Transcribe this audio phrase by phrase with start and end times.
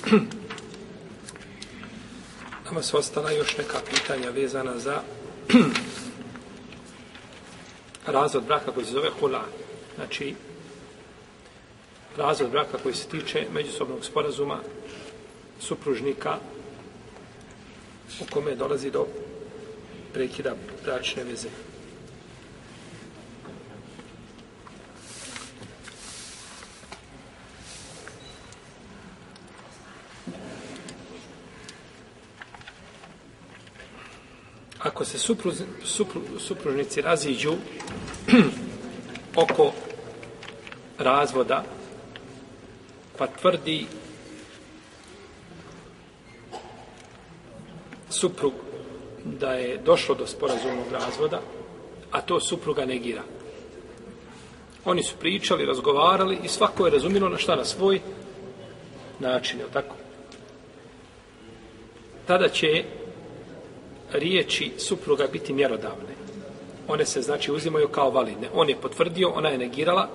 [2.64, 5.02] Nama su ostala još neka pitanja vezana za
[8.06, 9.44] razvod braka koji se zove hula.
[9.94, 10.34] Znači,
[12.16, 14.58] razvod braka koji se tiče međusobnog sporazuma
[15.60, 16.36] supružnika
[18.20, 19.06] u kome dolazi do
[20.12, 21.48] prekida bračne veze.
[35.00, 35.52] Ako se supru,
[35.84, 37.52] supru, supružnici raziđu
[39.42, 39.72] oko
[40.98, 41.64] razvoda,
[43.18, 43.86] pa tvrdi
[48.10, 48.52] suprug
[49.24, 51.40] da je došlo do sporazumnog razvoda,
[52.10, 53.22] a to supruga negira.
[54.84, 58.00] Oni su pričali, razgovarali i svako je razumilo na šta na svoj
[59.18, 59.96] način, je tako?
[62.26, 62.84] Tada će
[64.12, 66.14] riječi supruga biti mjerodavne.
[66.88, 68.48] One se, znači, uzimaju kao validne.
[68.54, 70.08] On je potvrdio, ona je negirala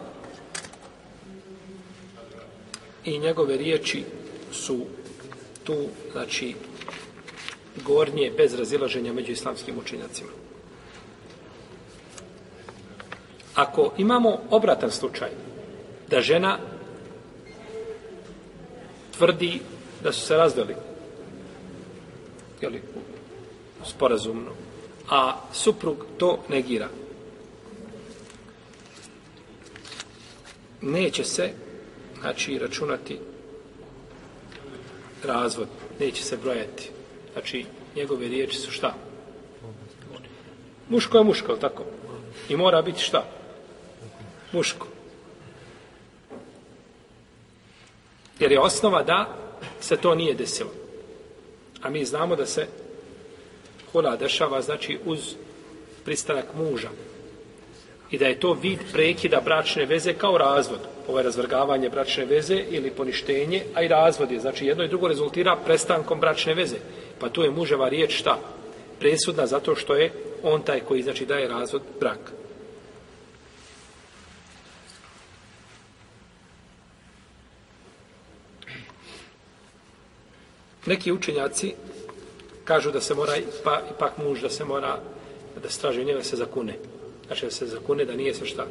[3.06, 4.04] i njegove riječi
[4.52, 4.86] su
[5.64, 5.76] tu,
[6.12, 6.56] znači,
[7.86, 10.30] gornje bez razilaženja među islamskim učenjacima.
[13.56, 15.30] Ako imamo obratan slučaj,
[16.10, 16.60] da žena
[19.18, 19.60] tvrdi
[20.04, 20.76] da su se razveli,
[22.62, 22.82] jeli,
[23.86, 24.52] sporazumno,
[25.10, 26.90] a suprug to negira.
[30.82, 31.52] Neće se,
[32.20, 33.20] znači, računati
[35.24, 35.68] razvod,
[36.00, 36.90] neće se brojati.
[37.34, 38.94] Znači, njegove riječi su šta?
[40.90, 41.84] Muško je muško, ali tako?
[42.50, 43.26] I mora biti šta?
[44.52, 44.88] Muško.
[48.40, 49.38] Jer je osnova da
[49.80, 50.72] se to nije desilo.
[51.82, 52.68] A mi znamo da se
[53.96, 55.36] hula dešava, znači uz
[56.06, 56.90] pristanak muža.
[58.12, 60.80] I da je to vid prekida bračne veze kao razvod.
[61.08, 64.40] Ovo je razvrgavanje bračne veze ili poništenje, a i razvod je.
[64.40, 66.76] Znači jedno i drugo rezultira prestankom bračne veze.
[67.20, 68.40] Pa tu je muževa riječ šta?
[69.00, 70.12] Presudna zato što je
[70.44, 72.32] on taj koji znači daje razvod braka.
[80.86, 81.74] Neki učenjaci
[82.66, 83.34] kažu da se mora
[83.64, 85.00] pa ipak muž da se mora
[85.64, 86.78] da straži njega se zakune.
[87.28, 88.68] Znači da se zakune da nije se šta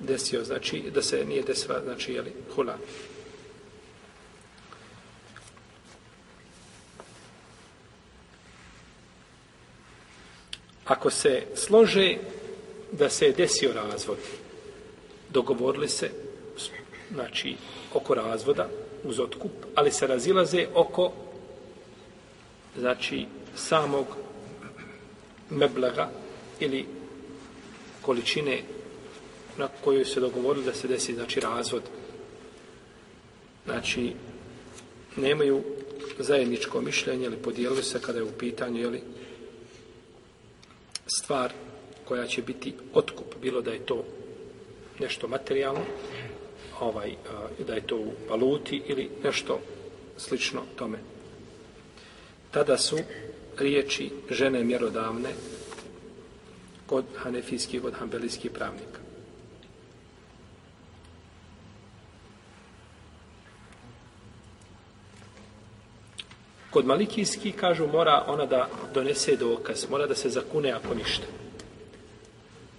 [0.00, 2.76] desio, znači da se nije desila, znači jeli, hula.
[10.84, 12.16] Ako se slože
[12.92, 14.18] da se je desio razvod,
[15.30, 16.10] dogovorili se,
[17.12, 17.56] znači,
[17.94, 18.68] oko razvoda
[19.04, 21.12] uz otkup, ali se razilaze oko
[22.78, 24.06] znači samog
[25.50, 26.10] meblaga
[26.60, 26.86] ili
[28.02, 28.62] količine
[29.58, 31.82] na kojoj se dogovorili da se desi znači razvod.
[33.64, 34.12] Znači
[35.16, 35.62] nemaju
[36.18, 39.02] zajedničko mišljenje ili podijelili se kada je u pitanju jeli,
[41.06, 41.52] stvar
[42.04, 44.04] koja će biti otkup bilo da je to
[45.00, 45.84] nešto materijalno
[46.80, 47.14] ovaj,
[47.66, 49.60] da je to u valuti ili nešto
[50.16, 50.98] slično tome
[52.52, 52.98] tada su
[53.58, 55.28] riječi žene mjerodavne
[56.86, 59.00] kod hanefijskih, kod hambelijskih pravnika.
[66.70, 71.26] Kod malikijski kažu mora ona da donese dokaz, mora da se zakune ako ništa.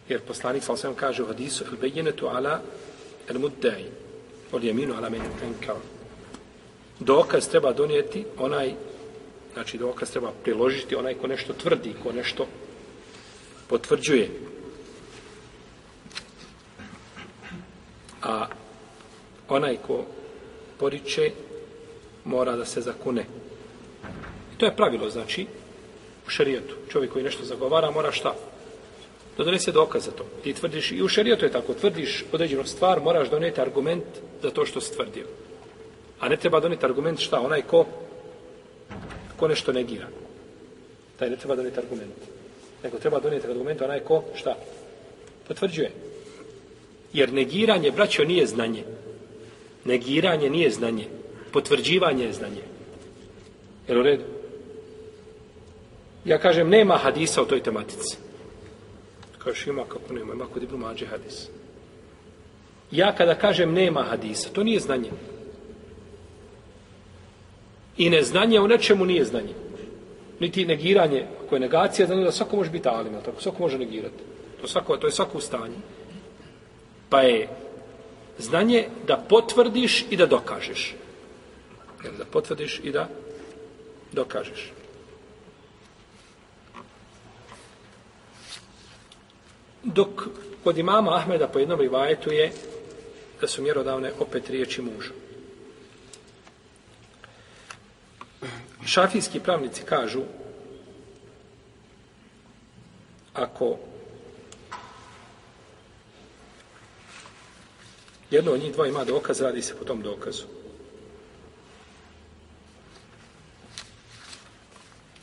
[0.09, 2.61] Jer poslanik sam sam kaže u hadisu el bejenetu ala
[3.29, 3.85] el muddai
[4.51, 5.75] od jeminu ala men enkar.
[6.99, 8.73] Dokaz treba donijeti onaj
[9.53, 12.47] Znači, dokaz treba priložiti onaj ko nešto tvrdi, ko nešto
[13.69, 14.29] potvrđuje.
[18.21, 18.47] A
[19.49, 20.05] onaj ko
[20.79, 21.31] poriče,
[22.25, 23.25] mora da se zakune.
[24.55, 25.45] I to je pravilo, znači,
[26.27, 26.75] u šarijetu.
[26.89, 28.33] Čovjek koji nešto zagovara, mora šta?
[29.37, 30.25] Da donese dokaz za to.
[30.43, 34.03] Ti tvrdiš, i u šarijetu je tako, tvrdiš određenu stvar, moraš doneti argument
[34.41, 35.25] za to što si tvrdio.
[36.19, 37.39] A ne treba doneti argument šta?
[37.39, 37.85] Onaj ko,
[39.43, 40.07] ko nešto negira.
[41.19, 42.15] Taj ne treba donijeti argument.
[42.83, 44.55] Nego treba donijeti argument onaj ko šta?
[45.47, 45.91] Potvrđuje.
[47.13, 48.83] Jer negiranje, braćo, nije znanje.
[49.85, 51.07] Negiranje nije znanje.
[51.51, 52.63] Potvrđivanje je znanje.
[53.87, 54.23] Jel u redu?
[56.25, 58.17] Ja kažem, nema hadisa o toj tematici.
[59.43, 61.47] Kažeš, ima kako nema, ima kod Ibnu Mađe hadis.
[62.91, 65.11] Ja kada kažem nema hadisa, to nije znanje.
[67.97, 69.53] I neznanje u nečemu nije znanje.
[70.39, 74.23] Niti negiranje, ako je negacija, znači da svako može biti alim, tako svako može negirati.
[74.61, 75.75] To, svako, to je svako stanje.
[77.09, 77.47] Pa je
[78.37, 80.95] znanje da potvrdiš i da dokažeš.
[82.17, 83.07] Da potvrdiš i da
[84.11, 84.71] dokažeš.
[89.83, 90.27] Dok
[90.63, 92.51] kod imama Ahmeda po jednom rivajetu je
[93.41, 95.11] da su mjerodavne opet riječi muža.
[98.85, 100.21] Šafijski pravnici kažu
[103.33, 103.77] ako
[108.31, 110.43] jedno od njih dva ima dokaz, radi se po tom dokazu.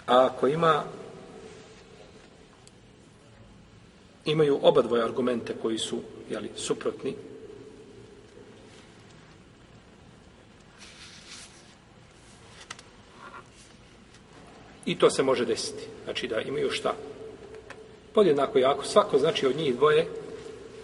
[0.07, 0.85] A ako ima
[4.25, 7.15] imaju oba dvoje argumente koji su jeli, suprotni,
[14.91, 15.83] I to se može desiti.
[16.05, 16.95] Znači da imaju šta?
[18.15, 18.85] Podjednako jako.
[18.85, 20.07] Svako znači od njih dvoje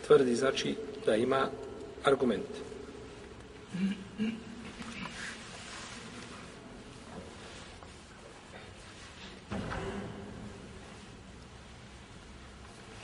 [0.07, 0.75] tvrdi znači
[1.07, 1.49] da ima
[2.05, 2.47] argument.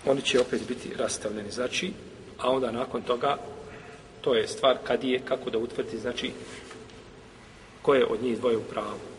[0.06, 1.92] Oni će opet biti rastavljeni, znači,
[2.38, 3.38] a onda nakon toga,
[4.20, 6.30] to je stvar kad je, kako da utvrdi, znači,
[7.82, 9.11] ko je od njih dvoje u pravu.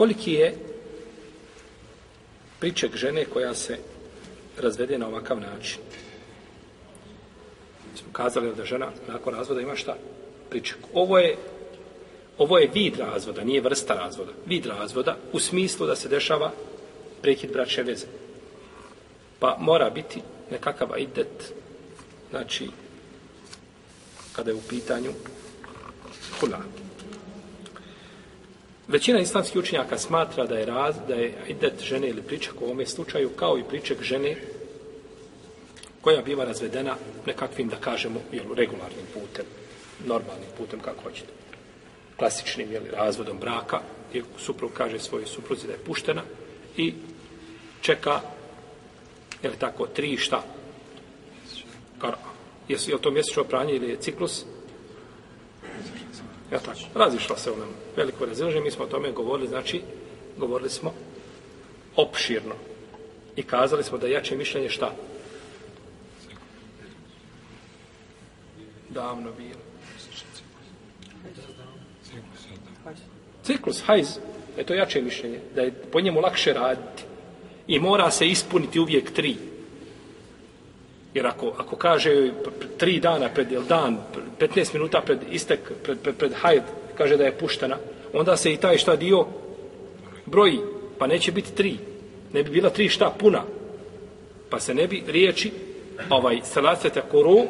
[0.00, 0.54] Koliki je
[2.60, 3.78] priček žene koja se
[4.58, 5.80] razvede na ovakav način?
[7.92, 9.96] Mi smo kazali da žena nakon razvoda ima šta?
[10.50, 10.76] Priček.
[10.94, 11.36] Ovo je,
[12.38, 14.32] ovo je vid razvoda, nije vrsta razvoda.
[14.46, 16.52] Vid razvoda u smislu da se dešava
[17.22, 18.06] prekid bračne veze.
[19.38, 21.52] Pa mora biti nekakav idet,
[22.30, 22.70] znači,
[24.32, 25.10] kada je u pitanju
[26.40, 26.79] hula.
[28.90, 32.86] Većina islamskih učenjaka smatra da je raz, da je idet žene ili pričak u ovome
[32.86, 34.36] slučaju kao i pričak žene
[36.00, 36.96] koja biva razvedena
[37.26, 39.44] nekakvim, da kažemo, jel, regularnim putem,
[40.06, 41.28] normalnim putem, kako hoćete.
[42.16, 46.22] Klasičnim jel, razvodom braka, gdje suprug kaže svojoj supruzi da je puštena
[46.76, 46.94] i
[47.80, 48.20] čeka,
[49.42, 50.42] jel tako, tri šta?
[51.98, 52.14] Kar,
[52.68, 54.44] je, je to mjesečno pranje ili je ciklus?
[56.52, 59.80] Ja tako, razišla se u nam veliko razilaženje, mi smo o tome govorili, znači,
[60.36, 60.94] govorili smo
[61.96, 62.54] opširno.
[63.36, 64.92] I kazali smo da jače mišljenje šta?
[68.88, 69.60] Davno bilo.
[73.42, 74.08] Ciklus, hajz,
[74.56, 77.04] e, je to jače mišljenje, da je po njemu lakše raditi.
[77.66, 79.36] I mora se ispuniti uvijek tri.
[81.14, 82.30] Jer ako, ako kaže
[82.78, 83.98] tri dana pred jel, dan,
[84.38, 86.62] 15 minuta pred istek, pred, pred, pred hajd,
[86.98, 87.76] kaže da je puštena,
[88.12, 89.26] onda se i taj šta dio
[90.26, 90.58] broji,
[90.98, 91.76] pa neće biti tri.
[92.32, 93.42] Ne bi bila tri šta puna.
[94.50, 95.52] Pa se ne bi riječi
[96.10, 97.46] ovaj salacete koru,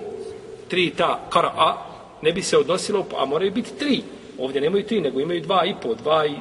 [0.69, 1.76] tri ta kara
[2.23, 4.02] ne bi se odnosilo, a moraju biti tri.
[4.38, 6.35] Ovdje nemaju tri, nego imaju dva i po, dva i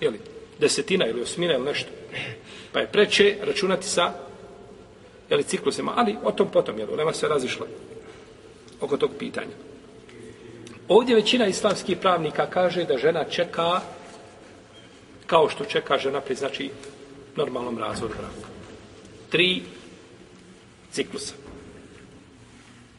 [0.00, 0.20] jeli,
[0.58, 1.90] desetina ili osmina ili nešto.
[2.72, 4.12] Pa je preče računati sa
[5.30, 7.66] jeli, ciklusima, ali o tom potom, jel, nema se razišla
[8.80, 9.54] oko tog pitanja.
[10.88, 13.80] Ovdje većina islamskih pravnika kaže da žena čeka
[15.26, 16.70] kao što čeka žena pri znači
[17.36, 18.48] normalnom razvodu braka.
[19.30, 19.62] Tri
[20.92, 21.34] ciklusa.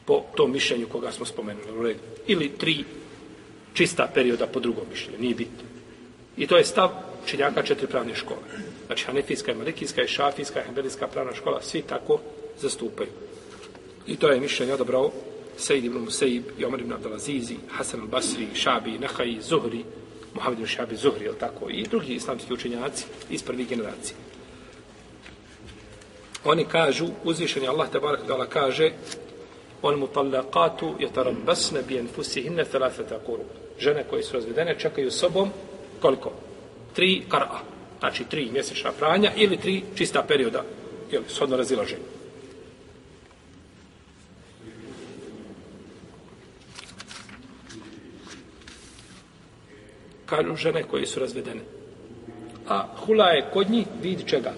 [0.04, 2.00] Po tom mišljenju koga smo spomenuli u redu.
[2.26, 2.84] Ili tri
[3.74, 5.18] čista perioda po drugom mišljenju.
[5.18, 5.64] Nije bitno.
[6.36, 6.90] I to je stav
[7.26, 8.40] činjaka četiri pravne škole.
[8.86, 12.18] Znači, Hanefijska, Malikijska i Šafijska i Hanbelijska pravna škola, svi tako
[12.60, 13.08] zastupaju.
[14.06, 15.10] I to je mišljenje odobrao
[15.56, 19.84] Sejid ibn Musaib, Jomar ibn Abdelazizi, Hasan al-Basri, Šabi, Nahaji, Zuhri,
[20.34, 24.16] Mohamed ibn Šabi, Zuhri, ili tako, i drugi islamski učenjaci iz prvih generacije.
[26.44, 28.90] Oni kažu, uzvišeni Allah te barak kaže,
[29.82, 33.42] on mutallaqatu yatarabbasna bi anfusihinna thalafeta kuru.
[33.78, 35.50] Žene koje su razvedene čekaju sobom
[36.00, 36.32] koliko?
[36.94, 37.60] tri kara,
[37.98, 40.64] znači tri mjesečna pranja ili tri čista perioda,
[41.10, 42.22] jel, shodno razilaženje.
[50.32, 51.60] kažu žene koje su razvedene.
[52.68, 54.52] A hula je kod njih vid čega?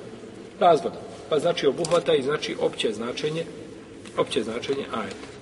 [0.60, 1.00] Razvoda.
[1.28, 3.44] Pa znači obuhvata i znači opće značenje,
[4.18, 5.33] opće značenje ajeta.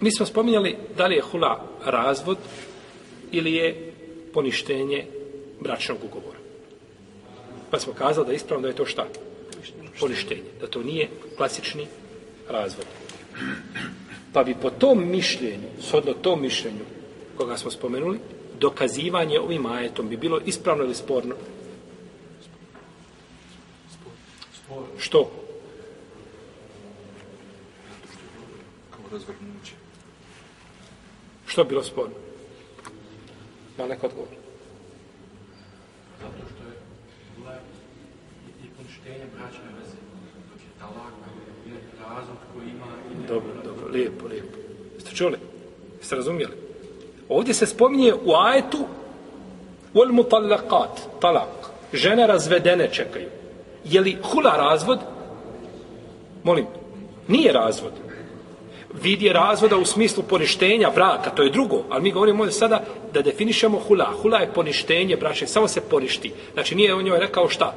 [0.00, 2.38] Mi smo spominjali da li je hula razvod
[3.32, 3.92] ili je
[4.34, 5.06] poništenje
[5.60, 6.38] bračnog ugovora.
[7.70, 9.06] Pa smo kazali da je ispravno da je to šta?
[10.00, 10.42] Poništenje.
[10.60, 11.86] Da to nije klasični
[12.48, 12.86] razvod.
[14.32, 16.84] Pa bi po tom mišljenju, shodno tom mišljenju
[17.36, 18.18] koga smo spomenuli,
[18.60, 21.34] dokazivanje ovim ajetom bi bilo ispravno ili sporno?
[24.54, 24.86] Sporno.
[24.98, 25.30] Što?
[28.90, 29.85] Kao razvrnuće.
[31.46, 32.14] Što je bilo sporno?
[33.78, 34.28] Ma neko odgovor.
[36.20, 36.76] Zato što je
[37.36, 37.54] bila
[38.58, 39.96] i poništenje bračne veze.
[40.50, 41.12] Dok je talak
[41.66, 42.86] je razlog koji ima...
[43.14, 44.56] i- Dobro, dobro, lijepo, lijepo.
[44.94, 45.38] Jeste čuli?
[45.98, 46.52] Jeste razumijeli?
[47.28, 48.78] Ovdje se spominje u ajetu
[49.94, 50.88] wal mutallaqat,
[51.20, 51.48] talak.
[51.92, 53.28] Žene razvedene čekaju.
[53.84, 54.98] Je li hula razvod?
[56.44, 56.66] Molim,
[57.28, 57.92] nije razvod.
[59.02, 62.84] Vid je razvoda u smislu poništenja braka, to je drugo, ali mi govorimo ovdje sada
[63.12, 64.12] da definišemo hula.
[64.22, 66.32] Hula je poništenje bračne, samo se poništi.
[66.52, 67.74] Znači nije on njoj rekao šta?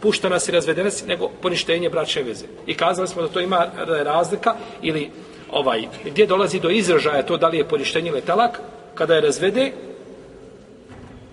[0.00, 2.46] Puštena si, razvedena si, nego poništenje bračne veze.
[2.66, 3.66] I kazali smo da to ima
[4.04, 5.10] razlika ili
[5.50, 8.60] ovaj, gdje dolazi do izražaja to da li je poništenje ili talak,
[8.94, 9.72] kada je razvede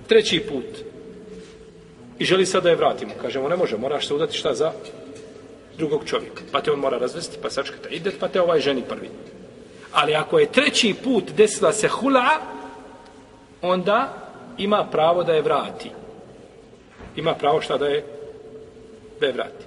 [0.07, 0.89] treći put
[2.19, 3.12] i želi sad da je vratimo.
[3.21, 4.71] Kažemo, ne može, moraš se udati šta za
[5.79, 6.43] drugog čovjeka.
[6.51, 9.09] Pa te on mora razvesti, pa sačekate ide, pa te ovaj ženi prvi.
[9.91, 12.29] Ali ako je treći put desila se hula,
[13.62, 15.91] onda ima pravo da je vrati.
[17.15, 18.05] Ima pravo šta da je
[19.19, 19.65] da je vrati.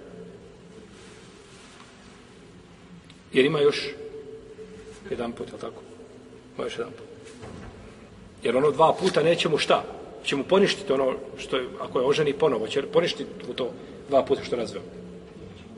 [3.33, 3.89] Jer ima još
[5.11, 5.83] jedan put, je tako?
[6.57, 7.07] Ima još jedan put.
[8.43, 9.85] Jer ono dva puta neće mu šta?
[10.25, 13.71] Će mu poništiti ono što je, ako je oženi ponovo, će poništiti to
[14.09, 15.02] dva puta što je razveo.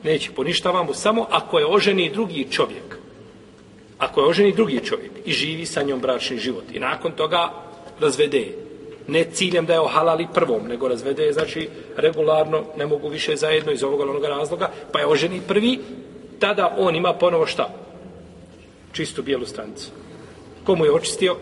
[0.05, 2.97] Neće, poništava mu samo ako je oženi drugi čovjek.
[3.97, 7.49] Ako je oženi drugi čovjek i živi sa njom bračni život i nakon toga
[7.99, 8.57] razvede je.
[9.07, 13.71] Ne ciljem da je ohalali prvom, nego razvede je, znači, regularno, ne mogu više zajedno
[13.71, 15.79] iz ovoga ili onoga razloga, pa je oženi prvi,
[16.39, 17.69] tada on ima ponovo šta?
[18.93, 19.89] Čistu bijelu stranicu.
[20.63, 21.35] Komu je očistio?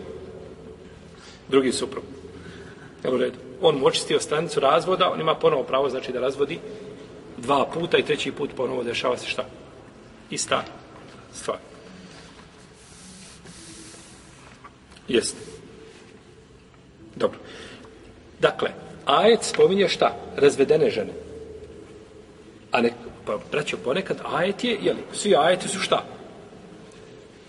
[1.48, 2.04] Drugi suprug.
[3.04, 3.38] Evo redu.
[3.60, 6.58] On mu očistio stranicu razvoda, on ima ponovo pravo, znači da razvodi
[7.36, 9.44] dva puta i treći put ponovo dešava se šta?
[10.30, 10.64] Ista
[11.32, 11.58] stvar.
[15.08, 15.38] Jeste.
[17.16, 17.38] Dobro.
[18.40, 18.70] Dakle,
[19.06, 20.16] ajet spominje šta?
[20.36, 21.12] Razvedene žene.
[22.72, 22.92] A ne,
[23.26, 26.04] pa, braćo, ponekad ajet je, jeli, svi ajeti su šta?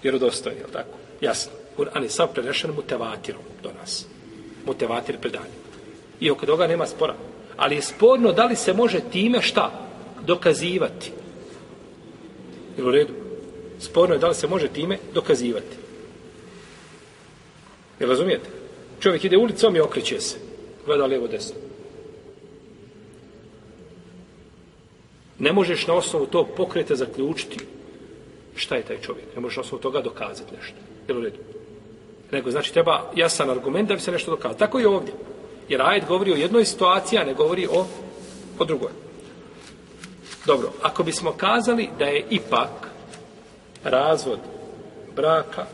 [0.03, 0.97] Vjerodostojni, jel tako?
[1.21, 1.51] Jasno.
[1.77, 4.05] Kur'an je sav prenešen mutevatirom do nas.
[4.65, 5.55] Mutevatir predanje.
[6.19, 7.15] I oko toga nema spora.
[7.57, 9.71] Ali je sporno da li se može time šta?
[10.25, 11.11] Dokazivati.
[12.77, 13.13] Ili u redu?
[13.79, 15.75] Sporno je da li se može time dokazivati.
[17.99, 18.49] Jel razumijete?
[18.99, 20.37] Čovjek ide ulicom i okreće se.
[20.85, 21.55] Gleda lijevo desno.
[25.39, 27.57] Ne možeš na osnovu tog pokreta zaključiti
[28.55, 29.35] šta je taj čovjek.
[29.35, 30.77] Ne možeš na osnovu toga dokazati nešto.
[31.07, 31.37] Jel u redu?
[32.31, 34.59] Nego znači treba jasan argument da bi se nešto dokazalo.
[34.59, 35.13] Tako i ovdje.
[35.69, 37.85] Jer ajet govori o jednoj situaciji, a ne govori o,
[38.59, 38.91] o drugoj.
[40.45, 42.69] Dobro, ako bismo kazali da je ipak
[43.83, 44.39] razvod
[45.15, 45.65] braka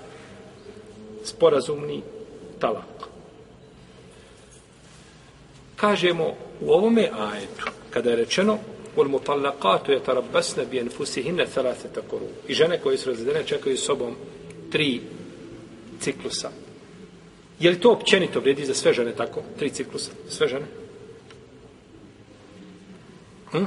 [1.23, 2.01] sporazumni
[2.59, 3.07] talak.
[5.75, 8.57] Kažemo u ovome ajetu, kada je rečeno
[8.95, 10.01] Ul mutallakatu je
[10.71, 12.25] bi enfusihine thalate takoru.
[12.47, 14.15] I žene koje su razredene čekaju sobom
[14.71, 15.01] tri
[15.99, 16.49] ciklusa.
[17.61, 19.41] Je li to općenito vrijedi za sve žene tako?
[19.59, 20.11] Tri ciklusa.
[20.29, 20.65] Sve žene?
[23.51, 23.65] Hm?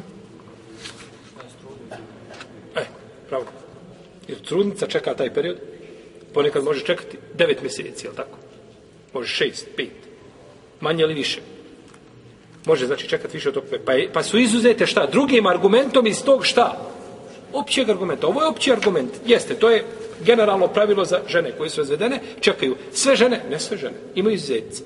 [2.77, 2.85] E,
[3.29, 3.45] pravo.
[4.29, 5.57] Jer trudnica čeka taj period,
[6.33, 8.39] ponekad može čekati devet mjeseci, je li tako?
[9.13, 9.95] Može šest, pet.
[10.81, 11.41] Manje ili više.
[12.67, 15.07] Može znači čekati više od tog pa, je, pa su izuzete šta?
[15.07, 16.91] Drugim argumentom iz tog šta?
[17.53, 18.27] Općeg argumenta.
[18.27, 19.11] Ovo je opći argument.
[19.27, 19.85] Jeste, to je
[20.21, 22.21] generalno pravilo za žene koje su razvedene.
[22.41, 24.83] Čekaju sve žene, ne sve žene, imaju izuzetci.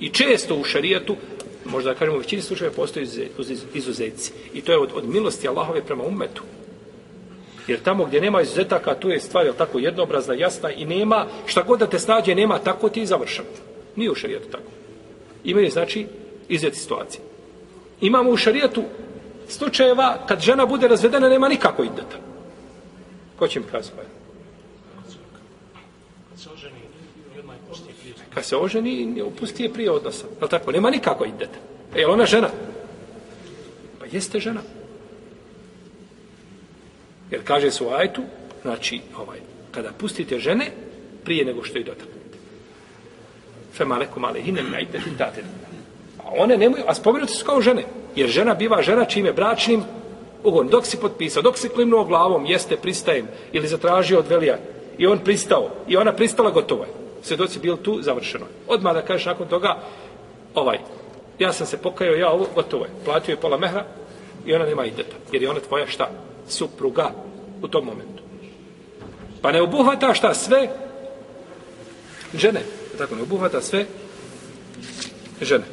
[0.00, 1.16] I često u šarijetu,
[1.64, 3.08] možda da kažemo u većini slučajeva, postoji
[3.74, 4.32] izuzetci.
[4.54, 6.42] I to je od, od milosti Allahove prema umetu.
[7.66, 11.62] Jer tamo gdje nema izuzetaka, tu je stvar, jel tako, jednobrazna, jasna i nema, šta
[11.62, 13.44] god da te snađe, nema, tako ti je završen.
[13.96, 14.70] Nije u šarijetu tako.
[15.44, 16.06] Imaju, znači,
[16.48, 17.22] izvjeti situacije.
[18.00, 18.84] Imamo u šarijetu
[19.48, 22.18] slučajeva kad žena bude razvedena, nema nikako ideta.
[23.38, 23.96] Ko će mi kazati?
[26.42, 26.80] se oženi
[27.36, 27.61] i odmah je pusti prije.
[28.34, 30.26] Kad se oženi, upusti je prije odnosa.
[30.42, 30.72] Je tako?
[30.72, 31.58] Nema nikako idete.
[31.94, 32.48] E, je ona žena?
[33.98, 34.60] Pa jeste žena.
[37.30, 38.22] Jer kaže se u ajtu,
[38.62, 39.38] znači, ovaj,
[39.70, 40.70] kada pustite žene,
[41.24, 42.38] prije nego što ih dotaknete.
[43.72, 45.44] Fe maleko male hine mi ajte date.
[46.18, 47.84] A one nemaju, a spomenuti su kao žene.
[48.16, 49.82] Jer žena biva žena čime bračnim
[50.44, 50.68] ugon.
[50.68, 54.58] Dok si potpisao, dok si klimnuo glavom, jeste, pristajem, ili zatražio od velija,
[54.98, 58.46] i on pristao, i ona pristala, gotovo je svjedoci bili tu, završeno.
[58.68, 59.78] Odmah da kažeš nakon toga,
[60.54, 60.78] ovaj,
[61.38, 62.90] ja sam se pokajao, ja ovo, gotovo je.
[63.04, 63.84] Platio je pola mehra
[64.46, 65.16] i ona nema ideta.
[65.32, 66.10] Jer je ona tvoja šta?
[66.48, 67.10] Supruga
[67.62, 68.22] u tom momentu.
[69.42, 70.68] Pa ne obuhvata šta sve
[72.34, 72.60] žene.
[72.98, 73.86] Tako ne obuhvata sve
[75.40, 75.64] žene.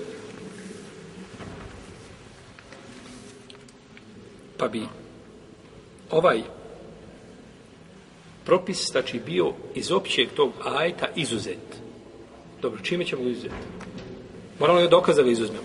[4.58, 4.84] Pa bi
[6.12, 6.42] ovaj
[8.50, 11.68] propis, znači, bio iz općeg tog ajta izuzet.
[12.62, 13.54] Dobro, čime ćemo ga izuzeti?
[14.60, 15.64] Moramo li dokaz da ga izuzmemo?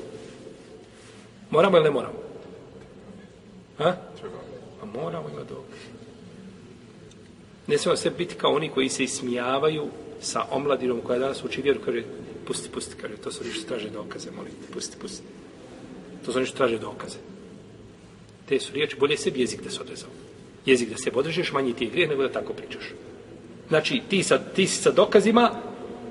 [1.50, 2.18] Moramo ili ne moramo?
[3.78, 3.96] Ha?
[4.82, 5.80] A moramo ima dokaz.
[7.66, 9.86] Ne smemo sve biti kao oni koji se ismijavaju
[10.20, 12.02] sa omladinom koja danas uči vjeru, kaže,
[12.46, 15.22] pusti, pusti, kaže, to su oni što traže dokaze, molim te, pusti, pusti.
[16.24, 17.18] To su oni što traže dokaze.
[18.48, 20.23] Te su riječi, bolje sebi jezik da se odrezao.
[20.66, 22.84] Jezik da se odrežeš, manji ti je grijeh nego da tako pričaš.
[23.68, 25.50] Znači, ti, sa, ti si sa dokazima,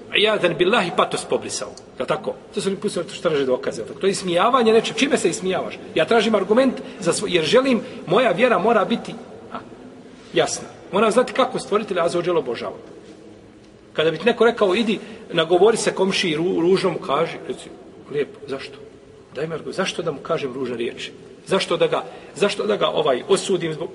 [0.10, 1.70] a ja da billahi patos pobrisao.
[2.00, 2.34] Je tako?
[2.54, 3.86] To su mi pustili što traže dokaze.
[3.86, 4.00] Tako?
[4.00, 4.96] To je ismijavanje nečem.
[4.98, 5.78] Čime se ismijavaš?
[5.96, 9.14] Ja tražim argument za svoj, jer želim, moja vjera mora biti
[9.54, 9.58] a,
[10.34, 10.68] jasna.
[10.92, 12.78] Moram znati kako stvoritelj Azođel obožava.
[13.94, 15.00] Kada bi ti neko rekao, idi,
[15.32, 17.70] nagovori se komši i ru, ružno mu kaži, reci,
[18.12, 18.78] lijepo, zašto?
[19.36, 21.12] Daj mi argument, zašto da mu kažem ružne riječi?
[21.48, 22.04] Zašto da ga,
[22.36, 23.90] zašto da ga ovaj osudim zbog...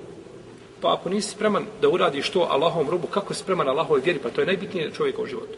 [0.81, 4.19] Pa ako nisi spreman da uradiš to Allahom rubu, kako si spreman Allahove vjeri?
[4.19, 5.57] Pa to je najbitnije čovjeka u životu.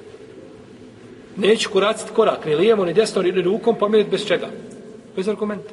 [1.38, 4.48] Neću koraciti korak, ni lijevo, ni desno, ni rukom, pomjeriti bez čega?
[5.16, 5.70] Bez argumenta.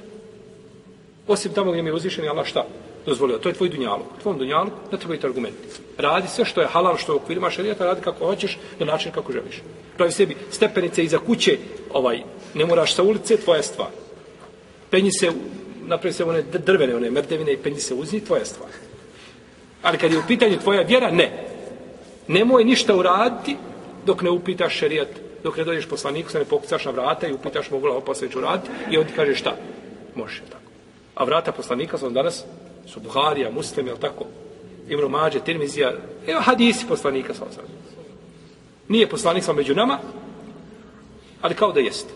[1.28, 2.66] Osim tamo gdje mi je uzvišen Allah šta?
[3.06, 3.38] Dozvolio.
[3.38, 4.06] To je tvoj dunjaluk.
[4.22, 5.68] Tvoj dunjaluk ne treba argumenti.
[5.98, 9.12] Radi sve što je halal, što je u okvirima šarijata, radi kako hoćeš, na način
[9.12, 9.62] kako želiš.
[9.96, 11.58] Pravi sebi stepenice iza kuće,
[11.92, 12.22] ovaj,
[12.54, 13.88] ne moraš sa ulice, tvoja stvar.
[14.90, 15.30] Penji se,
[15.86, 18.70] napravi se one drvene, one merdevine i penji se uzni, tvoja stvar.
[19.82, 21.32] Ali kad je u pitanju tvoja vjera, ne.
[22.28, 23.56] Nemoj ništa uraditi
[24.06, 25.08] dok ne upitaš šerijat,
[25.42, 28.28] dok ne dođeš poslaniku, se ne pokucaš na vrata i upitaš mogu li ovo posle
[28.42, 29.56] raditi i on ti kaže šta?
[30.14, 30.70] Može tako.
[31.14, 32.44] A vrata poslanika su danas
[32.86, 34.24] su Buharija, Muslim, je tako?
[34.88, 35.92] Ibn Mađe, Tirmizija,
[36.26, 37.64] evo hadisi poslanika sa osam.
[38.88, 39.98] Nije poslanik sa među nama,
[41.40, 42.12] ali kao da jeste.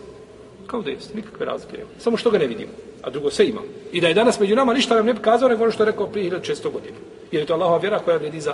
[0.67, 1.89] Kao da jeste, nikakve razlike nema.
[1.99, 2.71] Samo što ga ne vidimo,
[3.01, 3.67] a drugo sve imamo.
[3.91, 5.91] I da je danas među nama, ništa nam ne bi kazao, nego ono što je
[5.91, 6.97] rekao prije 1600 godina.
[7.33, 8.53] Jer je to Allahova vjera koja vredi za,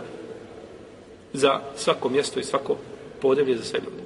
[1.34, 2.78] za svako mjesto i svako
[3.22, 4.04] podevlje za sve ljude.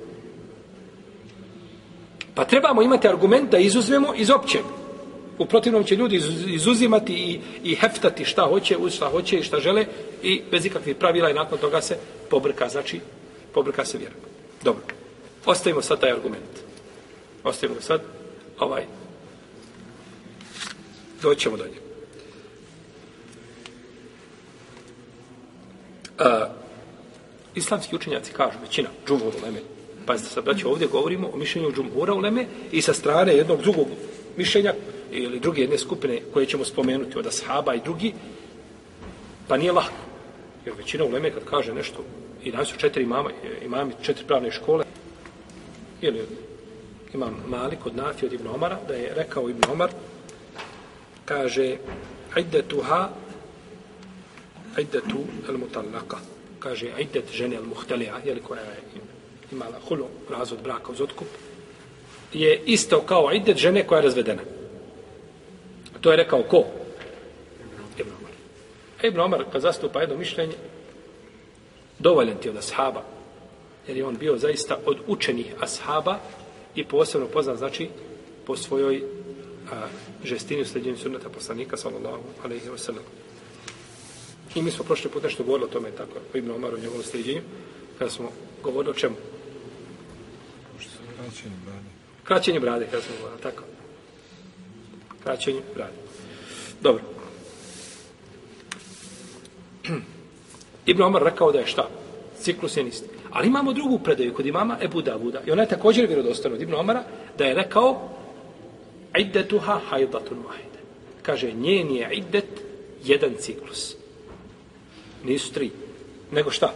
[2.36, 4.62] Pa trebamo imati argument da izuzmemo iz općeg.
[5.38, 9.60] U protivnom će ljudi izuzimati i, i heftati šta hoće, uz šta hoće i šta
[9.60, 9.86] žele
[10.24, 11.98] i bez ikakvih pravila i nakon toga se
[12.30, 13.00] pobrka, znači
[13.54, 14.16] pobrka se vjera.
[14.64, 14.82] Dobro.
[15.46, 16.54] Ostavimo sad taj argument.
[17.44, 18.02] Ostavimo sad
[18.60, 18.84] ovaj.
[21.22, 21.93] Doćemo do njega.
[26.24, 26.48] A,
[27.56, 29.60] islamski učenjaci kažu, većina, džumhur uleme,
[30.06, 33.88] pazite sad, braće, ovdje govorimo o mišljenju džumhura uleme i sa strane jednog drugog
[34.38, 34.74] mišljenja
[35.12, 38.14] ili druge jedne skupine koje ćemo spomenuti od ashaba i drugi,
[39.48, 39.98] pa nije lahko.
[40.66, 42.04] Jer većina uleme kad kaže nešto,
[42.44, 43.30] i danas su četiri imama,
[43.66, 44.86] imami četiri pravne škole,
[46.02, 46.22] ili
[47.14, 49.90] imam Malik od Nafi od Ibn Omara, da je rekao Ibn Omar,
[51.26, 51.78] kaže,
[52.34, 52.62] ajde
[54.76, 56.18] tuha, al mutallaka,
[56.60, 58.82] kaže, ajde žene al muhtelija, jel koja je
[59.52, 61.28] imala hulu, razvod braka uz otkup,
[62.34, 64.42] je isto kao idet žene koja je razvedena.
[66.02, 66.66] To je rekao ko?
[67.98, 68.32] Ibn Omar.
[69.04, 70.54] Ibn Omar, kad zastupa jedno mišljenje,
[72.00, 73.04] dovoljan ti od ashaba,
[73.88, 76.20] jer je on bio zaista od učenih ashaba
[76.76, 77.90] i posebno poznat, znači,
[78.46, 79.04] po svojoj
[79.72, 79.88] a,
[80.24, 83.04] žestini u sljeđenju sunnata poslanika, sallallahu alaihi wa sallam.
[84.56, 87.42] I mi smo prošli put nešto govorili o tome, tako, o Ibn Omaru, njegovom sljeđenju,
[88.00, 88.32] kada smo
[88.64, 89.16] govorili o čemu?
[91.16, 91.90] Kraćenje brade.
[92.24, 93.64] Kraćenje brade, kada smo govorili, tako
[95.24, 95.94] kraćenju brade.
[96.82, 97.04] Dobro.
[100.86, 101.90] Ibn Omar rekao da je šta?
[102.40, 103.10] Ciklus je nisti.
[103.32, 105.42] Ali imamo drugu predaju kod imama Ebu Davuda.
[105.46, 107.04] I ona je također vjerodostojna od Ibn Omara
[107.38, 108.10] da je rekao
[109.20, 110.82] iddetuha hajdatun wahide.
[111.22, 112.46] Kaže, njen je iddet
[113.04, 113.96] jedan ciklus.
[115.24, 115.72] Nisu tri.
[116.32, 116.74] Nego šta?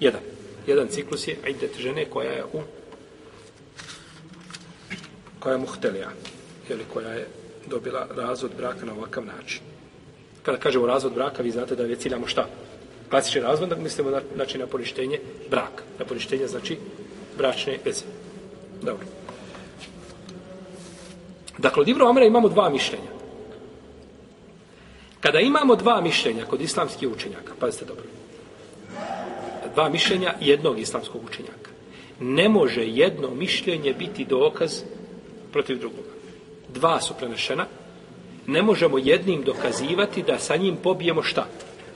[0.00, 0.20] Jedan.
[0.66, 2.60] Jedan ciklus je idet žene koja je u
[5.44, 6.10] koja je muhtelija,
[6.68, 7.26] ili koja je
[7.66, 9.60] dobila razvod braka na ovakav način.
[10.42, 12.46] Kada kažemo razvod braka, vi znate da već ciljamo šta?
[13.10, 15.84] Klasični razvod, da mislimo na, znači, na poništenje braka.
[15.98, 16.78] Na poništenje, znači,
[17.38, 18.04] bračne veze.
[18.82, 19.06] Dobro.
[21.58, 23.13] Dakle, od Ibra Omera imamo dva mišljenja.
[25.24, 28.04] Kada imamo dva mišljenja kod islamskih učenjaka, pazite dobro,
[29.74, 31.70] dva mišljenja jednog islamskog učenjaka,
[32.20, 34.82] ne može jedno mišljenje biti dokaz
[35.52, 36.08] protiv drugoga.
[36.68, 37.66] Dva su prenešena,
[38.46, 41.46] ne možemo jednim dokazivati da sa njim pobijemo šta?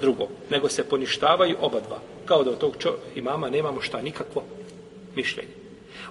[0.01, 0.29] Drugo.
[0.51, 2.01] Nego se poništavaju oba dva.
[2.25, 4.43] Kao da od tog čo imama nemamo šta, nikakvo
[5.15, 5.68] mišljenje.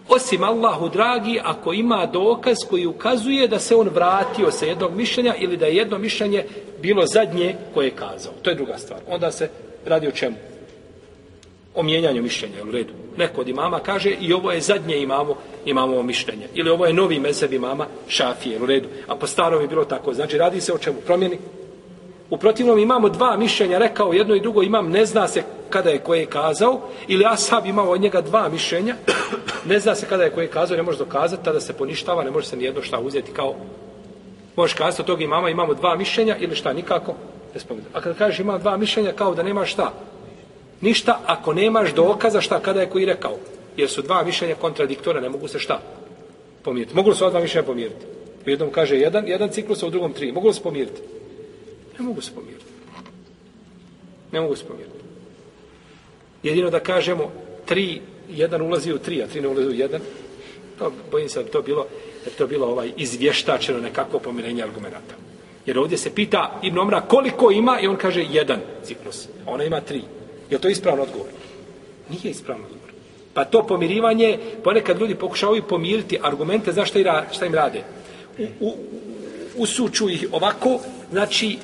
[0.09, 5.35] Osim Allahu dragi, ako ima dokaz koji ukazuje da se on vratio sa jednog mišljenja
[5.39, 6.45] ili da je jedno mišljenje
[6.81, 8.33] bilo zadnje koje je kazao.
[8.41, 8.99] To je druga stvar.
[9.07, 9.49] Onda se
[9.85, 10.35] radi o čemu?
[11.75, 12.93] O mijenjanju mišljenja, u redu.
[13.17, 16.47] Neko od imama kaže i ovo je zadnje imamo, imamo ovo mišljenje.
[16.53, 18.87] Ili ovo je novi mezeb imama šafije, u redu.
[19.07, 20.13] A po starom je bilo tako.
[20.13, 20.97] Znači radi se o čemu?
[21.05, 21.37] Promjeni
[22.29, 25.99] U protivnom imamo dva mišljenja, rekao jedno i drugo, imam ne zna se kada je
[25.99, 28.95] koje kazao, ili Ashab imao od njega dva mišljenja,
[29.67, 32.47] ne zna se kada je koji kazao, ne može dokazati, tada se poništava, ne može
[32.47, 33.55] se nijedno šta uzeti kao,
[34.55, 37.15] možeš kazati od toga imama, imamo dva mišljenja, ili šta, nikako,
[37.53, 37.91] ne spomenuti.
[37.93, 39.93] A kada kažeš imam dva mišljenja, kao da nema šta,
[40.81, 43.37] ništa, ako nemaš dokaza šta, kada je koji rekao,
[43.77, 45.81] jer su dva mišljenja kontradiktora, ne mogu se šta
[46.63, 46.95] pomiriti.
[46.95, 48.05] Mogu se ova dva mišljenja pomiriti?
[48.45, 50.31] U jednom kaže jedan, jedan ciklus, a u drugom tri.
[50.31, 51.01] Mogu li se pomiriti?
[51.99, 52.65] Ne mogu se pomiriti.
[54.31, 54.97] Ne mogu se pomiriti.
[56.43, 57.31] Jedino da kažemo
[57.65, 60.01] tri, jedan ulazi u tri, a tri ne ulazi u jedan,
[60.79, 61.87] to, bojim se da to bilo,
[62.25, 65.15] da to bilo ovaj izvještačeno nekako pomirenje argumenta.
[65.65, 69.27] Jer ovdje se pita Ibn Omra koliko ima i on kaže jedan ciklus.
[69.45, 70.01] A ona ima tri.
[70.49, 71.27] Je to ispravno odgovor?
[72.09, 72.91] Nije ispravno odgovor.
[73.33, 77.83] Pa to pomirivanje, ponekad ljudi pokušavaju pomiriti argumente, za šta, ra, šta im rade?
[78.37, 78.75] U, u,
[79.55, 80.79] usuču ih ovako,
[81.11, 81.57] znači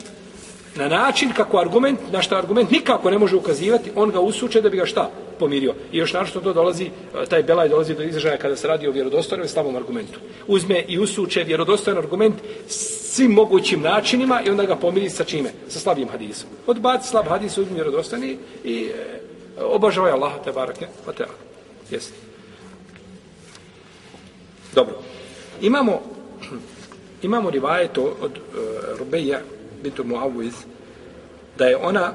[0.75, 4.69] na način kako argument, na što argument nikako ne može ukazivati, on ga usuče da
[4.69, 5.09] bi ga šta
[5.43, 5.73] pomirio.
[5.91, 8.91] I još našto to dolazi, e, taj belaj dolazi do izražaja kada se radi o
[8.91, 10.19] vjerodostojnom i slabom argumentu.
[10.47, 12.35] Uzme i usuče vjerodostojan argument
[12.67, 15.51] svim mogućim načinima i onda ga pomiri sa čime?
[15.67, 16.49] Sa slabim hadisom.
[16.67, 20.87] Odbaci slab hadis, uzme vjerodostojni i e, obožavaj Allaha te barake.
[21.05, 21.25] Pa te
[21.91, 22.13] Jesi.
[24.75, 24.95] Dobro.
[25.61, 26.01] Imamo
[27.27, 29.39] imamo rivajet od uh, Rubeja
[29.83, 30.53] bintu Muawiz,
[31.57, 32.13] da je ona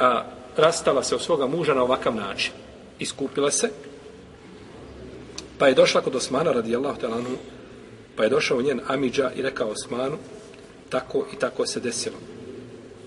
[0.00, 0.22] a,
[0.56, 2.52] rastala se od svoga muža na ovakav način.
[3.02, 3.70] Iskupila se,
[5.58, 7.36] pa je došla kod Osmana, radijallahu talanu,
[8.16, 10.18] pa je došao njen Amidža i rekao Osmanu,
[10.88, 12.16] tako i tako se desilo.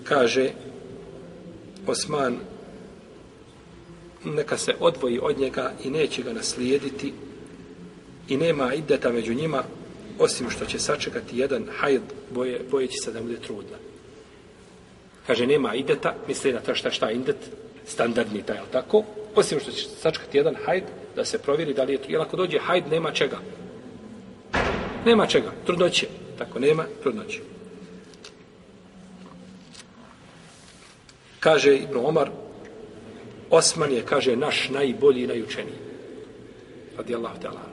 [0.04, 0.50] Kaže,
[1.86, 2.38] Osman,
[4.24, 7.12] neka se odvoji od njega i neće ga naslijediti
[8.28, 9.62] i nema ideta među njima,
[10.18, 13.78] osim što će sačekati jedan hajd boje, bojeći se da bude trudna.
[15.26, 17.36] Kaže, nema ideta, misli na to šta šta indet,
[17.86, 19.04] standardni taj, tako?
[19.36, 20.84] Osim što će sačkati jedan hajd,
[21.16, 23.38] da se provjeri da li je, jer ako dođe hajd, nema čega.
[25.04, 26.06] Nema čega, trudnoće.
[26.38, 27.40] Tako, nema trudnoće.
[31.40, 32.30] Kaže Ibn Omar,
[33.50, 35.78] Osman je, kaže, naš najbolji i najučeniji.
[36.96, 37.66] Radi Allah ta'ala.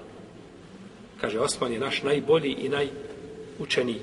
[1.22, 4.02] Kaže, Osman je naš najbolji i najučeniji.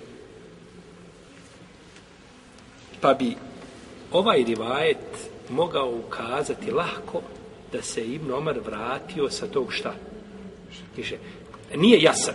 [3.00, 3.36] Pa bi
[4.12, 7.22] ovaj rivajet mogao ukazati lahko
[7.72, 9.94] da se Ibn Omar vratio sa tog šta?
[10.94, 11.18] Kiše,
[11.74, 12.34] nije jasan.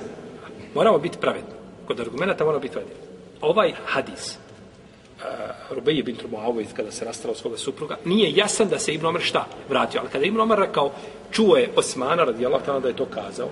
[0.75, 1.49] Moramo biti pravedni.
[1.87, 2.95] Kod argumenta moramo biti pravedni.
[3.41, 4.37] Ovaj hadis,
[5.17, 5.23] uh,
[5.75, 9.47] Rubeji bin Trumoavovic, kada se rastala svoga supruga, nije jasan da se Ibn Omar šta
[9.69, 9.99] vratio.
[9.99, 10.91] Ali kada Ibn Omar rekao,
[11.31, 13.49] čuo je Osmana, radi Allah, da je to kazao,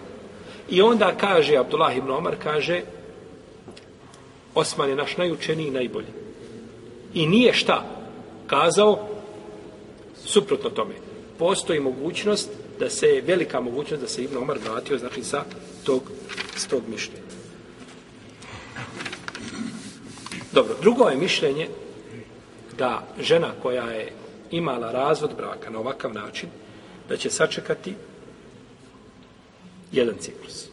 [0.69, 2.81] i onda kaže, Abdullah ibn Omar kaže,
[4.55, 6.07] Osman je naš najučeniji i najbolji.
[7.13, 7.83] I nije šta
[8.47, 9.07] kazao
[10.25, 10.93] suprotno tome.
[11.37, 15.43] Postoji mogućnost da se, velika mogućnost da se Ibn Omar vratio, znači sa
[15.83, 16.11] tog,
[16.55, 17.23] s tog mišljenja.
[20.51, 21.67] Dobro, drugo je mišljenje
[22.77, 24.11] da žena koja je
[24.51, 26.49] imala razvod braka na ovakav način,
[27.09, 27.93] da će sačekati
[29.91, 30.65] jedan ciklus.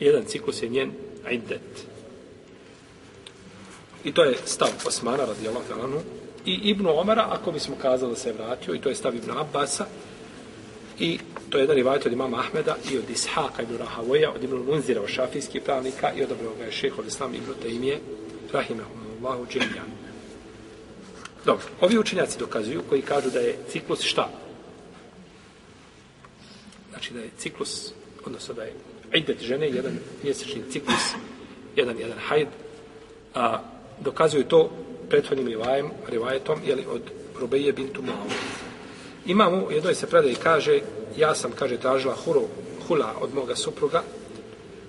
[0.00, 0.92] Jedan ciklus je njen
[1.30, 1.86] iddet.
[4.04, 6.00] I to je stav Osmana radijallahu anhu,
[6.48, 9.38] i Ibnu Omara, ako bismo kazali da se je vratio, i to je stav Ibnu
[9.38, 9.86] Abbasa,
[10.98, 11.18] i
[11.50, 15.02] to je jedan rivajt od imama Ahmeda i od Ishaqa ibn Rahavoja, od Ibnu Munzira,
[15.02, 17.98] od šafijskih pravnika i od ga je šeho Islam Ibnu Taimije,
[18.52, 19.90] Rahimahumullahu džemljan.
[21.44, 24.28] Dobro, ovi učenjaci dokazuju koji kažu da je ciklus šta?
[26.98, 27.92] znači da je ciklus,
[28.26, 28.72] odnosno da je
[29.14, 31.14] idet žene, jedan mjesečni ciklus,
[31.76, 32.48] jedan, jedan hajd,
[33.34, 33.62] a
[34.00, 34.70] dokazuju to
[35.10, 37.02] prethodnim rivajem, rivajetom, jeli, od
[37.40, 38.30] Rubeje bintu Muavu.
[39.26, 40.80] Imamo, u jednoj se predaj kaže,
[41.16, 42.44] ja sam, kaže, tražila huru,
[42.88, 44.02] hula od moga supruga,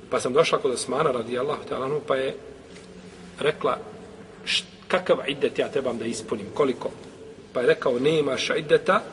[0.10, 2.36] pa sam došla kod Osmana radijallahu ta'ala, pa je
[3.40, 3.78] rekla,
[4.46, 6.92] št, kakav idet ja trebam da ispunim, koliko?
[7.54, 9.04] Pa je rekao, nemaš ideta,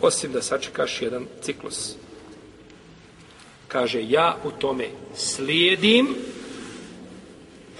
[0.00, 1.96] osim da sačekaš jedan ciklus.
[3.68, 6.14] Kaže, ja u tome slijedim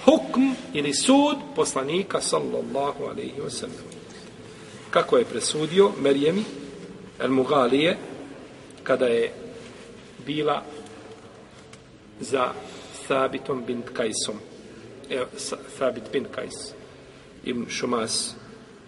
[0.04, 3.84] hukm ili sud poslanika sallallahu alaihi wa sallam.
[4.90, 6.44] Kako je presudio Merjemi
[7.18, 7.96] el Mugalije
[8.82, 9.32] kada je
[10.26, 10.62] bila
[12.20, 12.52] za
[13.06, 14.34] Thabitom bin Kajsom.
[15.10, 15.24] E,
[15.78, 16.72] Thabit bin Kajs.
[17.44, 18.34] Ibn Šumas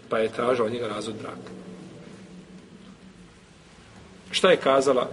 [0.08, 1.50] pa je tražao njega razod braka.
[4.30, 5.10] Šta je kazala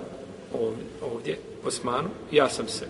[1.01, 2.09] ovdje Osmanu?
[2.31, 2.87] Ja sam se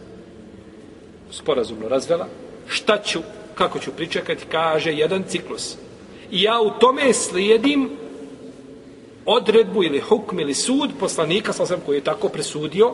[1.31, 2.27] sporazumno razvela.
[2.67, 3.19] Šta ću,
[3.55, 4.45] kako ću pričekati?
[4.51, 5.75] Kaže, jedan ciklus.
[6.31, 7.89] I ja u tome slijedim
[9.25, 12.93] odredbu ili hukm ili sud poslanika, sam sam koji je tako presudio,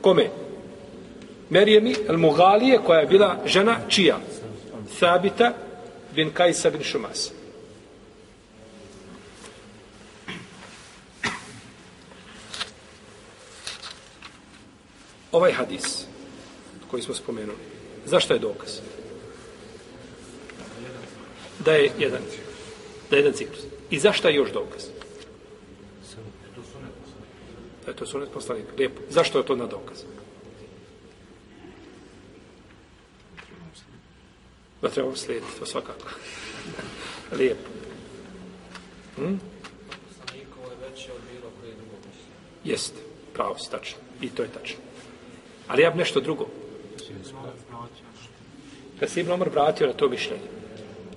[0.00, 0.30] kome?
[1.50, 4.18] Merijemi el Mugalije, koja je bila žena čija?
[4.98, 5.52] Thabita
[6.14, 7.44] bin Kajsa bin Šumasa.
[15.34, 16.06] ovaj hadis
[16.90, 17.58] koji smo spomenuli,
[18.06, 18.80] zašto je dokaz?
[21.64, 22.22] Da je jedan,
[23.10, 23.60] da je jedan ciklus.
[23.90, 24.82] I zašto je još dokaz?
[27.84, 28.72] Da je to sunet poslanika.
[28.78, 29.00] Lijepo.
[29.10, 29.98] Zašto je to na dokaz?
[34.82, 36.08] Da trebamo slijediti, to svakako.
[37.38, 37.68] Lijepo.
[39.16, 39.34] Hm?
[42.64, 43.00] Jeste,
[43.32, 43.98] pravo tačno.
[44.20, 44.76] I to je tačno.
[45.68, 46.63] Ali ja bi nešto drugo.
[49.00, 50.42] Kad se Ibn Omar vratio na to mišljenje.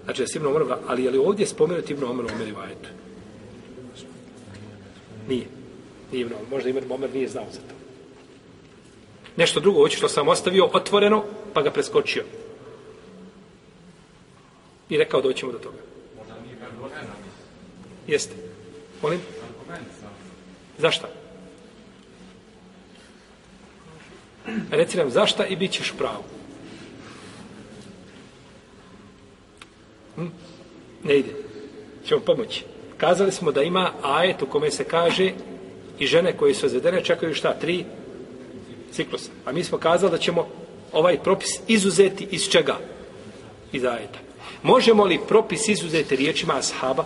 [0.03, 2.51] Znači da se Ibn Omar vratio, ali je li ovdje spomenuti Ibn Omar u Omeri
[2.51, 2.89] Vajetu?
[5.27, 5.45] Nije.
[6.11, 6.45] Nije Ibn Omar.
[6.51, 7.75] Možda Ibn Omar nije znao za to.
[9.37, 11.23] Nešto drugo, hoće što sam ostavio otvoreno,
[11.53, 12.23] pa ga preskočio.
[14.89, 15.77] I rekao doćemo do toga.
[18.07, 18.35] Jeste.
[19.01, 19.19] Molim?
[20.77, 21.07] Zašto?
[24.71, 26.23] Reci nam zašta i bit ćeš pravo.
[30.15, 30.27] Hm?
[31.03, 31.29] Ne ide.
[32.05, 32.63] Ćemo pomoći.
[32.97, 35.31] Kazali smo da ima ajet u kome se kaže
[35.99, 37.53] i žene koje su izvedene čekaju šta?
[37.53, 37.85] Tri
[38.91, 39.31] ciklusa.
[39.45, 40.47] A mi smo kazali da ćemo
[40.93, 42.77] ovaj propis izuzeti iz čega?
[43.71, 44.19] Iz ajeta.
[44.63, 47.05] Možemo li propis izuzeti riječima ashaba?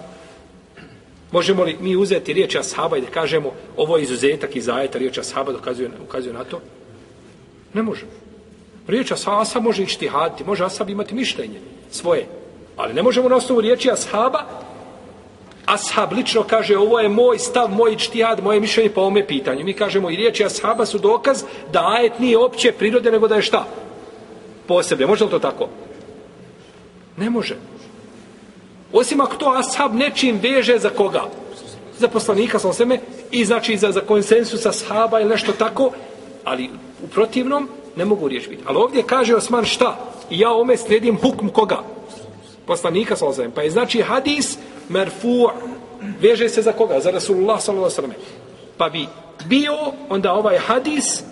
[1.32, 5.18] Možemo li mi uzeti riječi ashaba i da kažemo ovo je izuzetak iz ajeta riječ
[5.18, 6.62] ashaba dokazuje, ukazuje na to?
[7.74, 8.06] Ne može.
[8.88, 10.10] Riječ Asa može ići
[10.46, 11.60] može Asab imati mišljenje
[11.92, 12.28] svoje.
[12.78, 14.46] Ali ne možemo na osnovu riječi Ashaba,
[15.66, 19.66] Ashab lično kaže ovo je moj stav, moj ištihad, moje mišljenje po ovome pitanju.
[19.66, 23.42] Mi kažemo i riječi Ashaba su dokaz da ajet nije opće prirode, nego da je
[23.42, 23.66] šta?
[24.68, 25.06] Posebne.
[25.06, 25.70] Može li to tako?
[27.18, 27.56] Ne može.
[28.94, 31.24] Osim ako to Ashab nečim veže za koga?
[31.98, 33.00] Za poslanika, sa osveme,
[33.32, 35.92] i znači za, za konsensus Ashaba ili nešto tako,
[36.44, 36.70] ali
[37.04, 38.64] u protivnom ne mogu riječ biti.
[38.66, 39.98] Ali ovdje kaže Osman šta?
[40.30, 41.84] I ja ome slijedim hukm koga?
[42.66, 44.58] Poslanika sallallahu Pa je znači hadis
[44.90, 45.50] merfu'
[46.22, 47.00] veže se za koga?
[47.00, 48.16] Za Rasulullah sallallahu alejhi
[48.78, 49.08] Pa bi
[49.46, 49.74] bio
[50.10, 51.24] onda ovaj hadis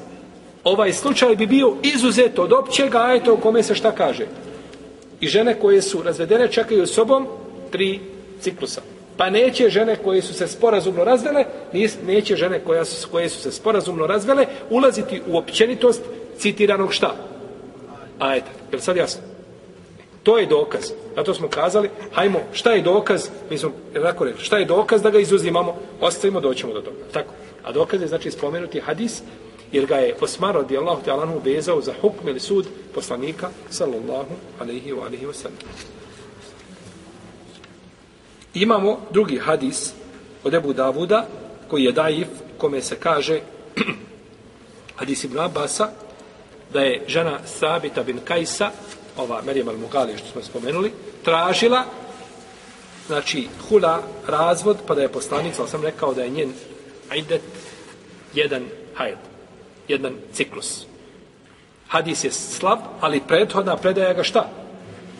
[0.63, 4.28] ovaj slučaj bi bio izuzet od općeg ajeta u kome se šta kaže.
[5.19, 7.28] I žene koje su razvedene čekaju sobom
[7.72, 8.00] tri
[8.41, 8.82] ciklusa.
[9.19, 11.45] Pa neće žene koje su se sporazumno razvele,
[12.05, 16.01] neće žene koja su, koje su se sporazumno razvele, ulaziti u općenitost
[16.38, 17.15] citiranog šta?
[18.19, 19.21] Ajde, je li sad jasno?
[20.23, 20.91] To je dokaz.
[21.15, 23.29] Zato smo kazali, hajmo, šta je dokaz?
[23.49, 25.75] Mi smo, tako rekli, šta je dokaz da ga izuzimamo?
[26.01, 26.97] Ostavimo, doćemo do toga.
[27.13, 27.34] Tako.
[27.63, 29.21] A dokaz je, znači, spomenuti hadis,
[29.71, 35.05] jer ga je Osmar radijallahu ta'ala vezao za hukm ili sud poslanika, sallallahu alaihi wa
[35.05, 35.98] alaihi wa sallam.
[38.53, 39.93] Imamo drugi hadis
[40.43, 41.27] od Ebu Davuda,
[41.67, 43.39] koji je daif, kome se kaže
[44.99, 45.89] hadis Ibn Abasa,
[46.73, 48.71] da je žena Sabita bin Kajsa,
[49.17, 50.91] ova Merijem al-Mugali, što smo spomenuli,
[51.23, 51.83] tražila,
[53.07, 56.53] znači, hula, razvod, pa da je poslanik, ali sam rekao da je njen
[57.15, 57.41] idet
[58.33, 58.63] jedan
[58.95, 59.17] hajd,
[59.88, 60.85] jedan ciklus.
[61.88, 64.49] Hadis je slab, ali prethodna predaja ga šta?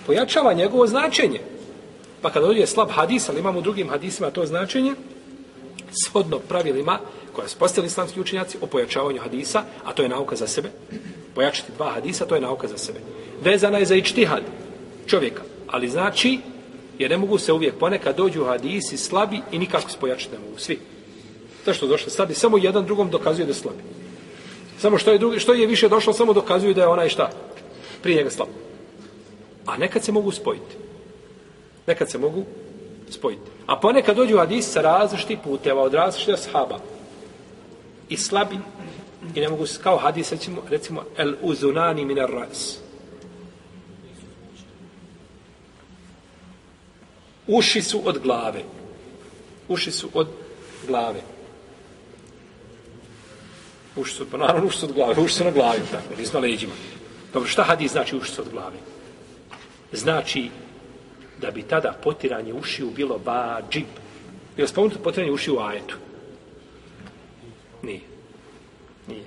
[0.06, 1.40] Pojačava njegovo značenje.
[2.22, 4.94] Pa kada dođe slab hadis, ali imamo u drugim hadisima to značenje,
[6.06, 7.00] shodno pravilima
[7.34, 10.70] koja su postavili islamski učenjaci o pojačavanju hadisa, a to je nauka za sebe.
[11.36, 13.00] Pojačati dva hadisa, to je nauka za sebe.
[13.44, 14.44] Vezana je za ičtihad
[15.08, 16.40] čovjeka, ali znači,
[17.00, 20.58] jer ne mogu se uvijek ponekad dođu hadisi slabi i nikako se pojačati ne mogu,
[20.58, 20.80] svi.
[21.66, 22.34] Zašto došli slabi?
[22.34, 23.84] Samo jedan drugom dokazuje da je slabi.
[24.80, 27.30] Samo što je, drugi, što je više došlo, samo dokazuju da je onaj šta?
[28.02, 28.50] Prije njega slab.
[29.66, 30.89] A nekad se mogu spojiti.
[31.90, 32.46] Nekad se mogu
[33.10, 33.42] spojiti.
[33.66, 36.80] A ponekad dođu hadis sa različitih puteva, od različitih ashaba.
[38.10, 38.60] I slabi.
[39.36, 42.78] I ne mogu se, kao hadis, recimo, recimo el uzunani minar ras.
[47.48, 48.64] Uši su od glave.
[49.68, 50.28] Uši su od
[50.88, 51.22] glave.
[53.96, 56.40] Uši su, pa naravno uši su od glave, uši su na glavi, tako, nisu na
[56.40, 56.74] leđima.
[57.34, 58.78] Dobro, šta hadis znači uši su od glave?
[59.92, 60.50] Znači
[61.42, 63.86] da bi tada potiranje ušiju bilo vađib.
[64.58, 65.96] Je li spomenuto potiranje ušiju u ajetu?
[67.84, 68.02] Nije.
[69.08, 69.24] Nije.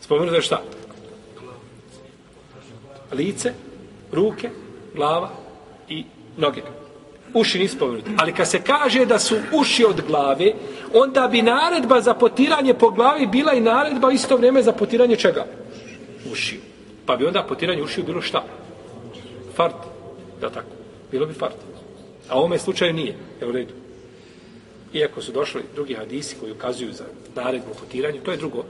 [0.00, 0.62] Spomenuto je šta?
[3.12, 3.52] Lice,
[4.12, 4.50] ruke,
[4.94, 5.30] glava
[5.88, 6.04] i
[6.36, 6.62] noge.
[7.34, 8.10] Uši nisu spomenuti.
[8.18, 10.52] Ali kad se kaže da su uši od glave,
[10.94, 15.46] onda bi naredba za potiranje po glavi bila i naredba isto vrijeme za potiranje čega?
[16.32, 16.60] Ušiju.
[17.06, 18.44] Pa bi onda potiranje ušiju bilo šta?
[19.56, 19.91] Fart.
[20.42, 20.74] Da tako.
[21.10, 21.56] Bilo bi fart.
[22.28, 23.14] A u ovome slučaju nije.
[23.40, 23.74] Je u redu.
[24.92, 28.64] Iako su došli drugi hadisi koji ukazuju za naredbu potiranju, to je drugo.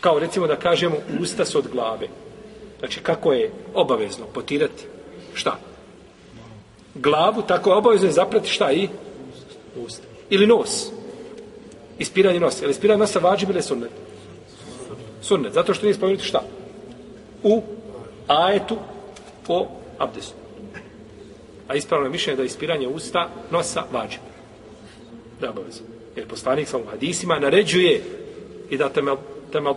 [0.00, 2.08] Kao recimo da kažemo usta su od glave.
[2.78, 4.84] Znači kako je obavezno potirati?
[5.34, 5.58] Šta?
[6.94, 8.88] Glavu, tako je obavezno zaprati šta i?
[9.76, 10.02] Usta.
[10.30, 10.86] Ili nos.
[11.98, 12.64] Ispiranje nosa.
[12.64, 13.90] Ili ispiranje nosa vađi bile sunnet?
[15.22, 15.52] Sunnet.
[15.52, 16.42] Zato što nije spomenuti šta?
[17.42, 17.62] U
[18.26, 18.76] ajetu
[19.46, 19.66] po
[19.98, 20.34] abdestu.
[21.68, 24.18] A ispravno je mišljenje da je ispiranje usta nosa vađe.
[25.40, 25.86] Da obavezno.
[26.16, 28.02] Jer poslanik sa hadisima naređuje
[28.70, 29.02] i da te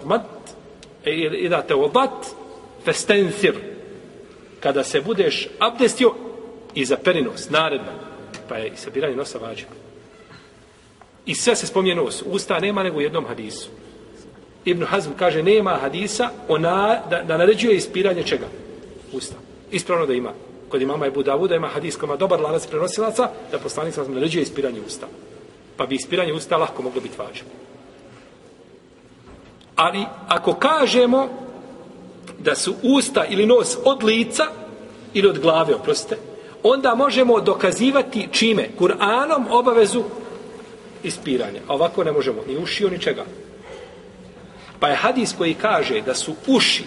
[0.06, 0.22] mat
[1.06, 2.26] e, i da te obat
[2.86, 3.54] festensir
[4.60, 6.14] kada se budeš abdestio
[6.76, 7.94] i za perinos, naredba,
[8.50, 9.66] pa je ispiranje nosa vađe.
[11.26, 12.24] I sve se spominje nos.
[12.26, 13.70] Usta nema nego u jednom hadisu.
[14.66, 18.46] Ibn Hazm kaže nema hadisa ona, da, da naređuje ispiranje čega?
[19.14, 19.36] Usta.
[19.72, 20.34] Ispravno da ima.
[20.70, 24.82] Kod imama je Budavuda ima hadis kojima dobar lanac prenosilaca da poslanik sam naređuje ispiranje
[24.88, 25.08] usta.
[25.78, 27.48] Pa bi ispiranje usta lahko moglo biti važno.
[29.76, 31.30] Ali ako kažemo
[32.40, 34.44] da su usta ili nos od lica
[35.14, 36.18] ili od glave, oprostite,
[36.64, 38.70] onda možemo dokazivati čime?
[38.80, 40.04] Kur'anom obavezu
[41.04, 41.60] ispiranja.
[41.68, 43.26] A ovako ne možemo ni ušio ni čega.
[44.80, 46.84] Pa je hadis koji kaže da su uši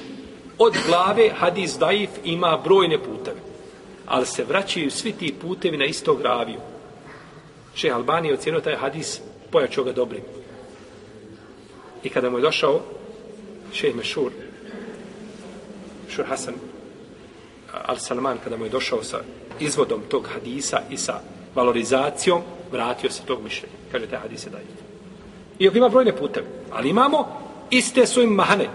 [0.59, 3.41] od glave, hadis daif ima brojne puteve.
[4.07, 6.61] Ali se vraćaju svi ti putevi na istog raviju.
[7.75, 10.23] Še Albani je ocjenio taj hadis pojačao ga dobrim.
[12.03, 12.81] I kada mu je došao
[13.73, 14.33] šeh Mešur,
[16.09, 16.55] Šur Hasan
[17.73, 19.21] Al-Salman, kada mu je došao sa
[19.61, 21.21] izvodom tog hadisa i sa
[21.55, 23.77] valorizacijom, vratio se tog mišljenja.
[23.93, 24.69] Kaže, taj hadis je daif.
[25.59, 26.47] Iako ima brojne puteve.
[26.73, 27.29] Ali imamo
[27.71, 28.69] iste su im mahane.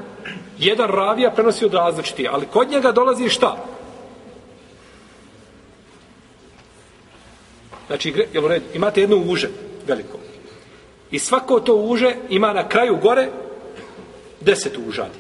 [0.60, 3.66] Jedan ravija prenosi od različiti, ali kod njega dolazi šta?
[7.88, 9.50] Znači, jel red, imate jedno uže
[9.88, 10.18] veliko.
[11.12, 13.30] I svako to uže ima na kraju gore
[14.42, 15.18] deset užadi.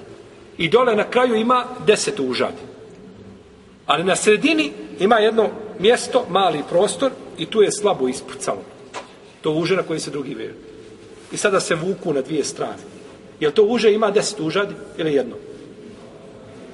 [0.57, 2.61] I dole na kraju ima deset užadi.
[3.85, 8.61] Ali na sredini ima jedno mjesto, mali prostor i tu je slabo ispucalo.
[9.41, 10.53] To uže na koji se drugi vežu.
[11.31, 12.96] I sada se vuku na dvije strane.
[13.39, 15.35] Jel to uže ima deset užad ili jedno?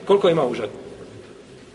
[0.05, 0.69] Koliko ima užad?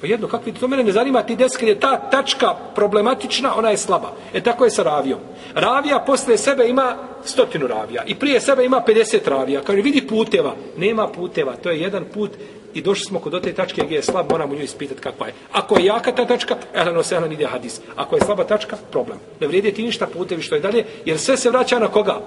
[0.01, 3.77] Pa jedno, kakvi, to mene ne zanima, ti deset, je ta tačka problematična, ona je
[3.77, 4.13] slaba.
[4.33, 5.19] E tako je sa ravijom.
[5.55, 8.05] Ravija posle sebe ima stotinu ravija.
[8.07, 9.61] I prije sebe ima 50 ravija.
[9.61, 10.55] Kaže, vidi puteva.
[10.77, 12.31] Nema puteva, to je jedan put
[12.75, 15.35] i došli smo kod te tačke gdje je slab, moramo nju ispitati kakva je.
[15.53, 17.81] Ako je jaka ta tačka, elano se ide hadis.
[17.97, 19.19] Ako je slaba tačka, problem.
[19.41, 22.21] Ne vrijedi ti ništa putevi što je dalje, jer sve se vraća na koga?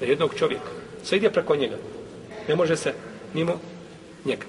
[0.00, 0.83] Na jednog čovjeka.
[1.04, 1.76] Sve ide preko njega.
[2.48, 2.92] Ne može se
[3.34, 3.60] mimo
[4.24, 4.46] njega.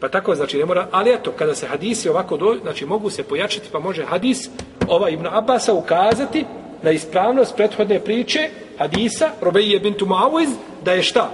[0.00, 3.22] Pa tako, znači, ne mora, ali eto, kada se hadisi ovako do, znači, mogu se
[3.22, 4.48] pojačati, pa može hadis
[4.88, 6.44] ova Ibn Abasa ukazati
[6.82, 10.48] na ispravnost prethodne priče hadisa, Robeije bintu Muawiz,
[10.84, 11.30] da je šta?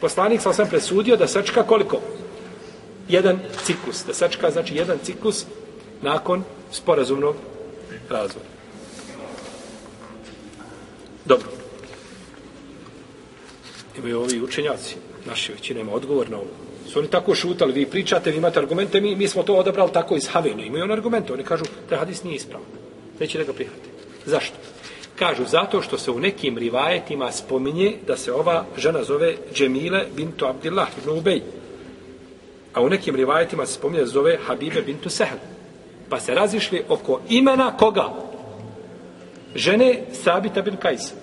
[0.00, 2.00] Poslanik sam sam presudio da sačka koliko?
[3.08, 4.04] Jedan ciklus.
[4.06, 5.46] Da sačka, znači, jedan ciklus
[6.02, 7.36] nakon sporazumnog
[8.08, 8.46] razvoja.
[11.24, 11.59] Dobro
[14.00, 14.96] imaju ovi učenjaci,
[15.26, 16.46] naši većina ima odgovor na ovo.
[16.88, 20.16] Su oni tako šutali, vi pričate, vi imate argumente, mi, mi smo to odabrali tako
[20.16, 22.66] iz Havene, imaju oni argumente, oni kažu taj hadis nije ispravan.
[23.20, 23.88] Neće da ga prihvate.
[24.26, 24.56] Zašto?
[25.16, 30.46] Kažu, zato što se u nekim rivajetima spominje da se ova žena zove Džemile bintu
[30.46, 31.42] Abdillah ibn Ubej.
[32.74, 35.38] A u nekim rivajetima se spominje da se zove Habibe bintu Sehel.
[36.08, 38.08] Pa se razišli oko imena koga?
[39.54, 41.14] Žene Sabita bin Kajsa.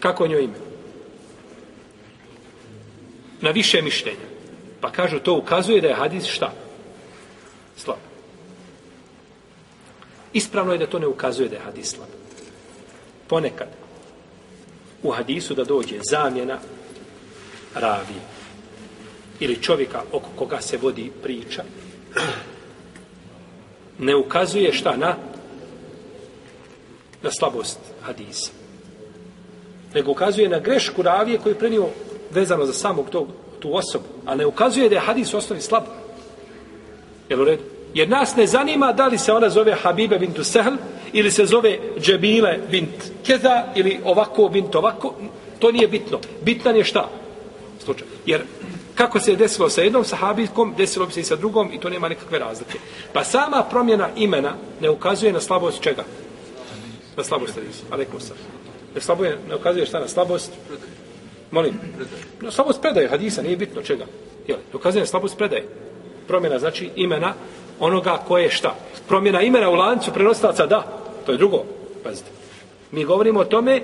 [0.00, 0.69] Kako je njoj ime?
[3.40, 4.28] Na više mišljenja.
[4.80, 6.52] Pa kažu, to ukazuje da je hadis šta?
[7.76, 7.98] Slab.
[10.32, 12.08] Ispravno je da to ne ukazuje da je hadis slab.
[13.28, 13.68] Ponekad
[15.02, 16.58] u hadisu da dođe zamjena
[17.74, 18.20] ravi
[19.40, 21.64] ili čovjeka oko koga se vodi priča
[23.98, 25.16] ne ukazuje šta na
[27.22, 28.50] na slabost hadisa
[29.94, 31.88] nego ukazuje na grešku ravije koju je prenio
[32.30, 33.28] vezano za samog tog,
[33.60, 35.82] tu osobu a ne ukazuje da je hadis u osnovi slab
[37.28, 37.62] jel u redu?
[37.94, 40.74] jer nas ne zanima da li se ona zove Habibe bintu Sehl
[41.12, 45.14] ili se zove Džebile bint Keza ili ovako bint ovako
[45.58, 47.08] to nije bitno bitan je šta
[47.84, 48.42] slučaj jer
[49.00, 51.90] kako se je desilo sa jednom sahabijkom, desilo bi se i sa drugom i to
[51.90, 52.78] nema nikakve razlike.
[53.12, 56.04] Pa sama promjena imena ne ukazuje na slabost čega?
[57.16, 57.82] Na slabost hadisa.
[57.90, 58.36] Alekum sam.
[58.94, 60.52] Ne, slabo je, ne ukazuje šta na slabost?
[61.50, 61.74] Molim.
[62.40, 64.04] Na slabost predaje hadisa, nije bitno čega.
[64.46, 64.58] Jel,
[64.94, 65.64] ne slabost predaje.
[66.26, 67.34] Promjena znači imena
[67.80, 68.74] onoga koje je šta.
[69.08, 70.82] Promjena imena u lancu prenostaca, da.
[71.26, 71.64] To je drugo.
[72.04, 72.30] Pazite.
[72.92, 73.80] Mi govorimo o tome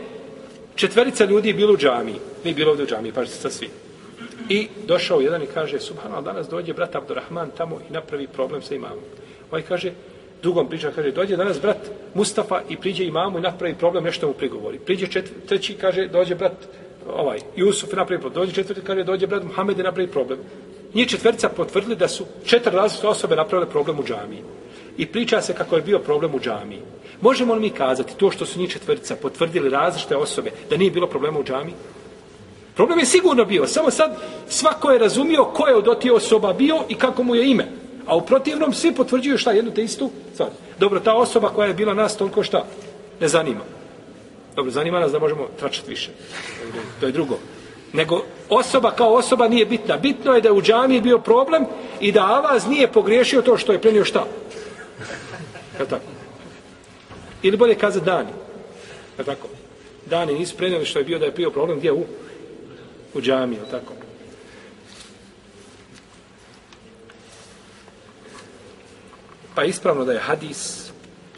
[0.75, 2.17] četverica ljudi bilo u džamiji.
[2.45, 3.69] Mi bilo ovdje u džamiji, pažite sa svi.
[4.49, 8.75] I došao jedan i kaže, subhanal, danas dođe brat Abdurrahman tamo i napravi problem sa
[8.75, 9.05] imamom.
[9.51, 9.93] Ovaj kaže,
[10.43, 14.33] drugom priča, kaže, dođe danas brat Mustafa i priđe imamu i napravi problem, nešto mu
[14.33, 14.79] prigovori.
[14.79, 16.53] Priđe četvr, treći, kaže, dođe brat
[17.09, 18.43] ovaj, Jusuf napravi problem.
[18.43, 20.39] Dođe četvrti, kaže, dođe brat Muhammed i napravi problem.
[20.95, 24.43] Nije četvrca potvrdili da su četiri različite osobe napravile problem u džamiji.
[24.97, 26.81] I priča se kako je bio problem u džamiji.
[27.21, 31.07] Možemo li mi kazati to što su njih četvrtica potvrdili različite osobe da nije bilo
[31.07, 31.75] problema u džamiji?
[32.75, 34.17] Problem je sigurno bio, samo sad
[34.49, 37.67] svako je razumio ko je od otije osoba bio i kako mu je ime.
[38.07, 40.49] A u protivnom svi potvrđuju šta jednu te istu stvar.
[40.79, 42.65] Dobro, ta osoba koja je bila nas toliko šta
[43.21, 43.76] ne zanima.
[44.57, 46.11] Dobro, zanima nas da možemo tračati više.
[47.01, 47.39] To je drugo.
[47.93, 49.97] Nego osoba kao osoba nije bitna.
[49.97, 51.65] Bitno je da je u džamiji bio problem
[52.01, 54.27] i da Avaz nije pogriješio to što je prenio šta.
[55.81, 56.05] Je tako?
[57.43, 58.31] Ili bolje kaza dani.
[59.19, 59.49] Je tako?
[60.07, 62.05] Dani nisu prenijeli što je bio da je bio problem gdje u
[63.17, 63.93] u džamiju, tako.
[69.55, 70.91] Pa ispravno da je hadis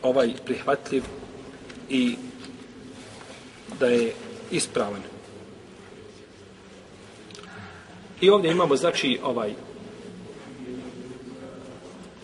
[0.02, 1.02] ovaj prihvatljiv
[1.88, 2.16] i
[3.80, 4.12] da je
[4.50, 5.02] ispravan.
[8.20, 9.54] I ovdje imamo, znači, ovaj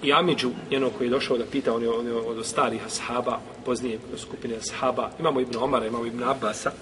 [0.02, 3.40] i Amidžu, njeno koji je došao da pita, on je, on je od starih ashaba,
[3.64, 5.10] poznije skupine ashaba.
[5.18, 6.72] Imamo Ibn Omara, imamo Ibn Abasa,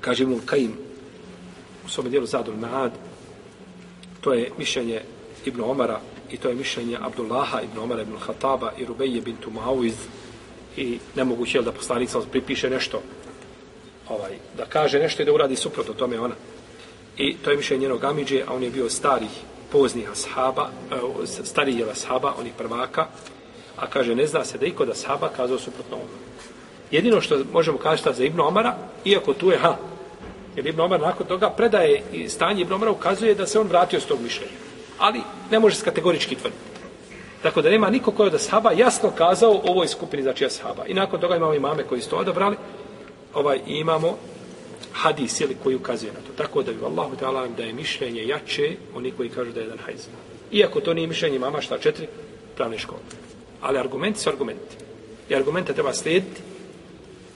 [0.00, 0.72] kaže mu Kajim
[1.86, 2.92] u svome dijelu Zadul Maad,
[4.20, 5.00] to je mišljenje
[5.44, 9.94] Ibn Omara i to je mišljenje Abdullaha Ibn Omara Ibn Khataba i Rubeje bintu Mauiz
[10.76, 13.02] i nemoguće je da poslanik sam pripiše nešto
[14.08, 16.34] ovaj, da kaže nešto i da uradi suprotno tome ona.
[17.16, 19.30] I to je mišljenje njenog Amidže, a on je bio starih
[19.72, 23.06] poznih ashaba, e, starih ashaba, onih prvaka,
[23.76, 26.16] a kaže, ne zna se da iko da ashaba kazao suprotno ono.
[26.90, 29.76] Jedino što možemo kazati za Ibn Omara, iako tu je, ha,
[30.56, 34.00] Jer Ibn Omar nakon toga predaje i stanje Ibn Omara ukazuje da se on vratio
[34.00, 34.52] s tog mišljenja.
[34.98, 35.20] Ali
[35.50, 36.71] ne može se kategorički tvrditi.
[37.42, 40.86] Tako da nema niko koji od ashaba jasno kazao ovoj skupini znači ashaba.
[40.86, 42.56] I nakon toga imamo imame koji su to odabrali.
[43.34, 44.16] Ovaj, imamo
[44.92, 46.32] hadis ili koji ukazuje na to.
[46.36, 49.78] Tako da bi Allahu ta'ala da je mišljenje jače oni koji kažu da je jedan
[49.78, 50.06] hajz.
[50.52, 52.06] Iako to nije mišljenje imama, šta četiri
[52.56, 53.00] pravne škole.
[53.60, 54.76] Ali argumenti su argumenti.
[55.28, 56.40] I argumente treba slijediti,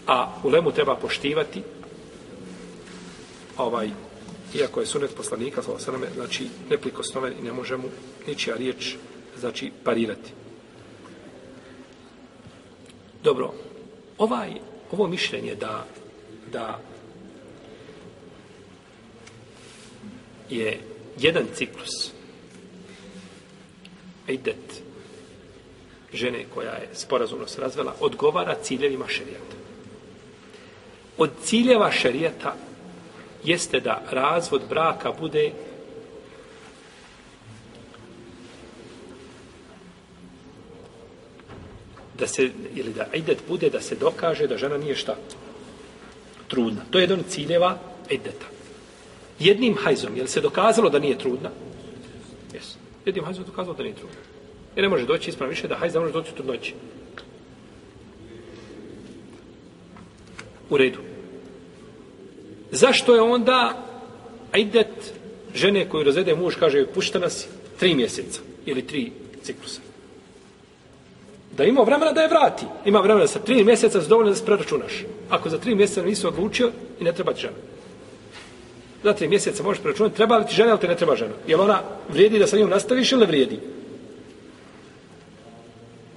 [0.06, 1.62] a u lemu treba poštivati,
[3.56, 3.90] ovaj,
[4.54, 7.88] iako je sunet poslanika, sveme, znači, neprikosnoven i ne može mu
[8.26, 8.96] ničija riječ,
[9.40, 10.30] znači, parirati.
[13.22, 13.54] Dobro,
[14.18, 14.50] ovaj,
[14.92, 15.86] ovo mišljenje da,
[16.52, 16.80] da
[20.50, 20.80] je
[21.18, 22.12] jedan ciklus
[24.28, 24.82] idet
[26.12, 29.56] žene koja je sporazumno se razvela, odgovara ciljevima šerijata.
[31.18, 32.54] Od ciljeva šerijata
[33.44, 35.52] jeste da razvod braka bude
[42.18, 45.16] da se, ili da idet bude da se dokaže da žena nije šta
[46.48, 46.82] trudna.
[46.90, 47.78] To je jedan ciljeva
[48.10, 48.46] ideta.
[49.38, 51.50] Jednim hajzom, je se dokazalo da nije trudna?
[52.54, 52.76] Jes.
[53.04, 54.16] Jednim hajzom je dokazalo da nije trudna.
[54.76, 56.74] Jer ne može doći ispravno više da hajz ne može doći u trudnoći.
[60.70, 60.98] U redu.
[62.70, 63.86] Zašto je onda
[64.56, 65.12] idet
[65.54, 67.48] žene koju razvede muž, kaže, pušta nas
[67.78, 69.12] tri mjeseca ili tri
[69.42, 69.85] ciklusa.
[71.56, 72.66] Da ima vremena da je vrati.
[72.84, 75.04] Ima vremena sa tri mjeseca se dovoljno da se preračunaš.
[75.28, 77.56] Ako za tri mjeseca nisi odlučio i ne treba ti žena.
[79.02, 81.32] Za tri mjeseca možeš preračunati, treba li ti žena ili te ne treba žena.
[81.46, 83.60] Jel ona vrijedi da sa njom nastaviš ili ne vrijedi?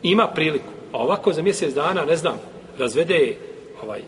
[0.04, 0.72] Ima priliku.
[0.92, 2.40] A ovako za mjesec dana, ne znam,
[2.78, 3.38] razvede je
[3.84, 4.02] ovaj,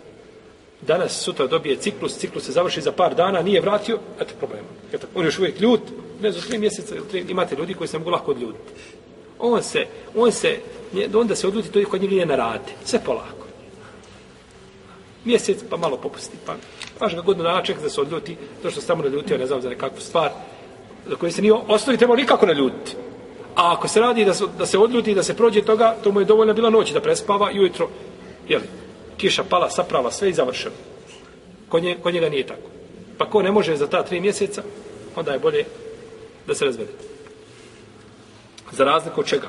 [0.82, 4.68] danas, sutra dobije ciklus, ciklus se završi za par dana, nije vratio, eto problema.
[4.94, 5.82] Eto, on je još uvijek ljut,
[6.22, 8.72] ne za tri mjeseca, ili tri, imate ljudi koji se mogu lako odljuditi.
[9.42, 9.86] On se,
[10.16, 10.60] on se,
[11.14, 12.72] onda se odluti, to je kod njega nije na rate.
[12.86, 13.48] Sve polako.
[15.26, 16.38] Mjesec, pa malo popusti.
[16.46, 16.56] Pa,
[17.00, 19.62] paš ga godinu dana čeka da se odljuti, to što se tamo naljutio, ne znam,
[19.62, 20.32] za nekakvu stvar,
[21.10, 22.96] za koju se nije osnovi trebao nikako naljutiti.
[23.56, 26.20] A ako se radi da se, da se odljuti, da se prođe toga, to mu
[26.20, 27.90] je dovoljna bila noć da prespava i ujutro,
[28.48, 28.64] jeli,
[29.18, 30.76] kiša pala, saprava, sve i završeno.
[31.70, 32.70] Kod, nje, kod njega nije tako.
[33.18, 34.64] Pa ko ne može za ta tri mjeseca,
[35.16, 35.66] onda je bolje
[36.48, 37.11] da se razvede.
[38.72, 39.48] Za razliku od čega?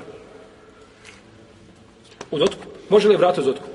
[2.31, 2.73] Od otkup.
[2.89, 3.73] Može li vratiti od otkup?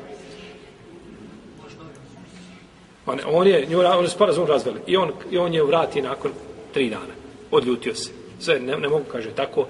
[3.05, 4.79] On, on je, nju, on je sporazum razveli.
[4.87, 6.31] I on, I on je vrati nakon
[6.73, 7.13] tri dana.
[7.51, 8.11] Odljutio se.
[8.39, 9.67] Sve, ne, ne mogu, kaže, tako,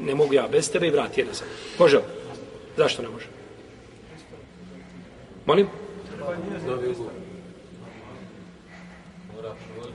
[0.00, 1.46] ne mogu ja bez tebe i vrati jedan sam.
[1.78, 2.02] Može li?
[2.76, 3.26] Zašto ne može?
[5.46, 5.68] Molim?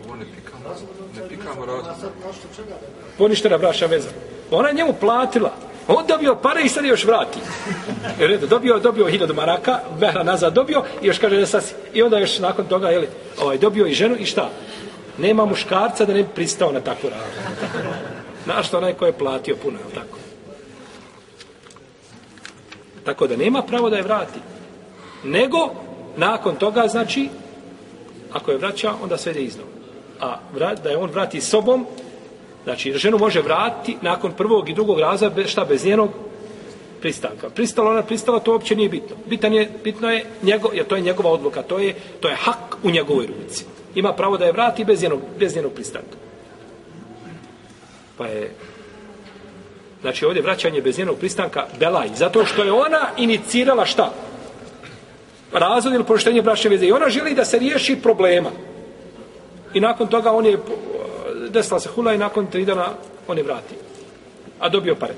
[0.05, 0.75] Ovo ne pikamo,
[1.15, 2.11] ne pikamo razlog.
[3.17, 4.09] Poništena braša veza.
[4.55, 5.51] Ona je njemu platila.
[5.87, 7.39] On dobio pare i sad je još vrati.
[8.19, 11.73] Jer redu, dobio, dobio hiljadu maraka, mehra nazad dobio i još kaže da sasi.
[11.93, 13.07] I onda još nakon toga, jeli,
[13.41, 14.49] ovaj, dobio i ženu i šta?
[15.17, 17.59] Nema muškarca da ne bi pristao na takvu radu.
[18.43, 20.17] Znaš što onaj ko je platio puno, je tako?
[23.05, 24.39] Tako da nema pravo da je vrati.
[25.23, 25.69] Nego,
[26.17, 27.29] nakon toga, znači,
[28.33, 29.69] ako je vraća, onda sve ide iznova.
[30.21, 31.85] A vrat, da je on vrati sobom,
[32.64, 36.09] znači, ženu može vratiti nakon prvog i drugog raza, bez, šta, bez njenog
[37.01, 37.49] pristanka.
[37.49, 39.16] Pristala ona, pristala, to uopće nije bitno.
[39.26, 42.78] Bitan je, bitno je, njego, jer to je njegova odluka, to je, to je hak
[42.84, 43.66] u njegovoj ruci.
[43.95, 46.18] Ima pravo da je vrati bez njenog, bez njenog pristanka.
[48.18, 48.51] Pa je,
[50.01, 54.11] znači, ovdje vraćanje bez njenog pristanka, belaj, zato što je ona inicirala šta?
[55.53, 56.86] razvod ili poštenje bračne veze.
[56.86, 58.49] I ona želi da se riješi problema.
[59.74, 60.57] I nakon toga on je
[61.53, 62.87] desila se hula i nakon tri dana
[63.27, 63.75] on je vrati.
[64.59, 65.13] A dobio pare.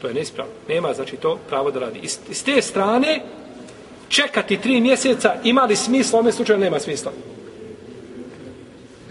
[0.00, 0.52] To je neispravno.
[0.68, 2.00] Nema, znači, to pravo da radi.
[2.02, 3.20] Iz, iz te strane,
[4.08, 6.18] čekati tri mjeseca, ima li smisla?
[6.18, 7.12] U ovom slučaju nema smisla.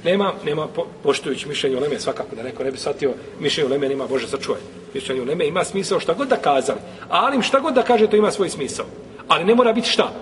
[0.03, 3.71] Nema, nema po, poštujući mišljenje u Leme, svakako da neko ne bi shvatio mišljenje u
[3.71, 4.61] Leme, nema Bože sačuvaj.
[4.93, 6.79] Mišljenje u Leme ima smisao šta god da kazali.
[7.09, 8.85] Ali šta god da kaže, to ima svoj smisao.
[9.27, 10.13] Ali ne mora biti šta?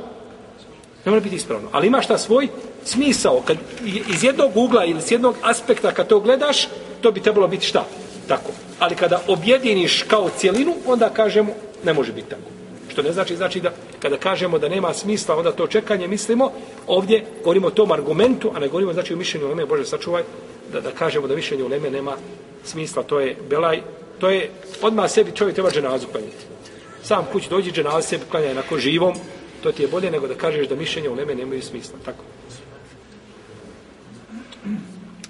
[1.06, 1.70] Ne mora biti ispravno.
[1.72, 2.48] Ali ima šta svoj
[2.86, 3.42] smisao.
[3.46, 6.68] Kad iz jednog ugla ili s jednog aspekta kad to gledaš,
[7.02, 7.86] to bi trebalo biti šta?
[8.28, 8.52] Tako.
[8.80, 11.54] Ali kada objediniš kao cijelinu, onda kažemo
[11.84, 12.42] ne može biti tako.
[12.92, 16.52] Što ne znači, znači da kada kažemo da nema smisla, onda to čekanje mislimo,
[16.88, 20.24] ovdje govorimo o tom argumentu, a ne govorimo znači o mišljenju Leme, Bože sačuvaj,
[20.74, 22.16] da, da kažemo da mišljenje Uleme Leme nema
[22.64, 23.82] smisla, to je belaj,
[24.20, 24.50] to je
[24.82, 26.46] odmah sebi čovjek treba dženazu klanjati.
[27.04, 29.16] Sam kuć dođi dženazu sebi klanja onako živom,
[29.64, 32.00] to ti je bolje nego da kažeš da mišljenje u Leme nemaju smisla.
[32.06, 32.24] Tako.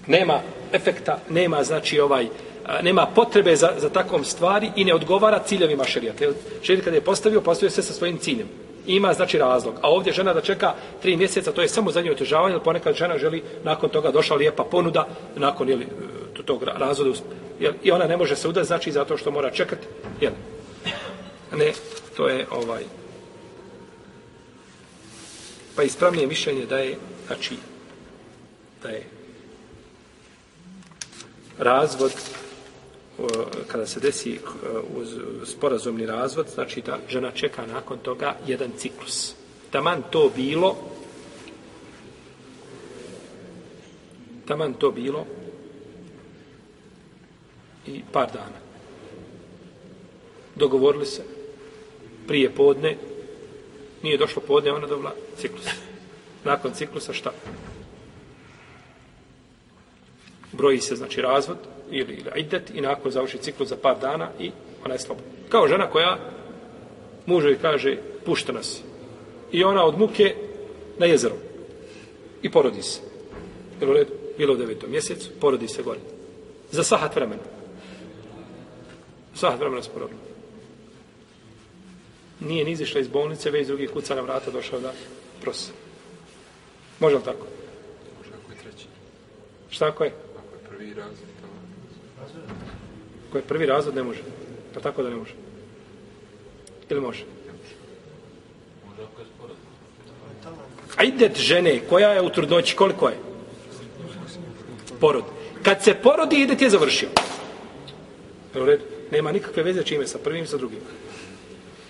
[0.08, 0.40] Nema
[0.74, 2.28] efekta, nema znači ovaj
[2.82, 6.26] nema potrebe za, za takvom stvari i ne odgovara ciljevima šerijata.
[6.62, 8.48] Šerijat kada je postavio, postavio se sa svojim ciljem.
[8.88, 9.76] Ima znači razlog.
[9.82, 12.96] A ovdje žena da čeka tri mjeseca, to je samo za nju otežavanje, jer ponekad
[12.96, 15.88] žena želi, nakon toga došla lijepa ponuda, nakon jeli,
[16.46, 17.20] tog razvoda,
[17.60, 19.88] jel, i ona ne može se udati, znači zato što mora čekati.
[20.22, 20.32] Jel?
[21.58, 21.72] Ne,
[22.18, 22.84] to je ovaj
[25.76, 26.96] Pa ispravnije mišljenje da je,
[27.28, 27.56] znači,
[28.84, 29.04] da je
[31.62, 32.12] razvod,
[33.68, 34.40] kada se desi e,
[34.98, 35.10] uz
[35.46, 39.36] sporazumni razvod, znači da žena čeka nakon toga jedan ciklus.
[39.72, 40.76] Taman to bilo,
[44.48, 45.26] taman to bilo
[47.88, 48.60] i par dana.
[50.56, 51.24] Dogovorili se
[52.28, 52.98] prije podne,
[54.04, 55.66] Nije došlo podne, ona dobila ciklus.
[56.44, 57.32] Nakon ciklusa šta?
[60.52, 61.58] Broji se, znači, razvod
[61.92, 64.52] ili, ili idet i nakon završi ciklus za par dana i
[64.86, 65.32] ona je slobodna.
[65.50, 66.18] Kao žena koja
[67.26, 68.82] muževi kaže, pušta nas.
[69.52, 70.36] I ona od muke
[70.98, 71.36] na jezero.
[72.42, 73.00] I porodi se.
[73.80, 76.00] Bilo, red, bilo u devetom mjesecu, porodi se gore.
[76.72, 77.42] Za sahat vremena.
[79.36, 80.20] Sahat vremena se porodila.
[82.40, 84.94] nije ni izišla iz bolnice, već drugi kuca na vrata došao da
[85.42, 85.72] prosi.
[87.00, 87.46] Može li tako?
[88.18, 88.86] Može ako je treći.
[89.70, 90.12] Šta ako je?
[90.82, 91.30] Prvi razred,
[93.32, 94.20] Ko je prvi razred, ne može.
[94.74, 95.34] Pa tako da ne može.
[96.90, 97.24] Ili može?
[100.98, 103.18] A idet žene koja je u trudnoći, koliko je?
[105.00, 105.24] Porod.
[105.64, 107.10] Kad se porodi, idet je završio.
[108.56, 108.84] U redu?
[109.12, 110.80] Nema nikakve veze čime sa prvim i sa drugim.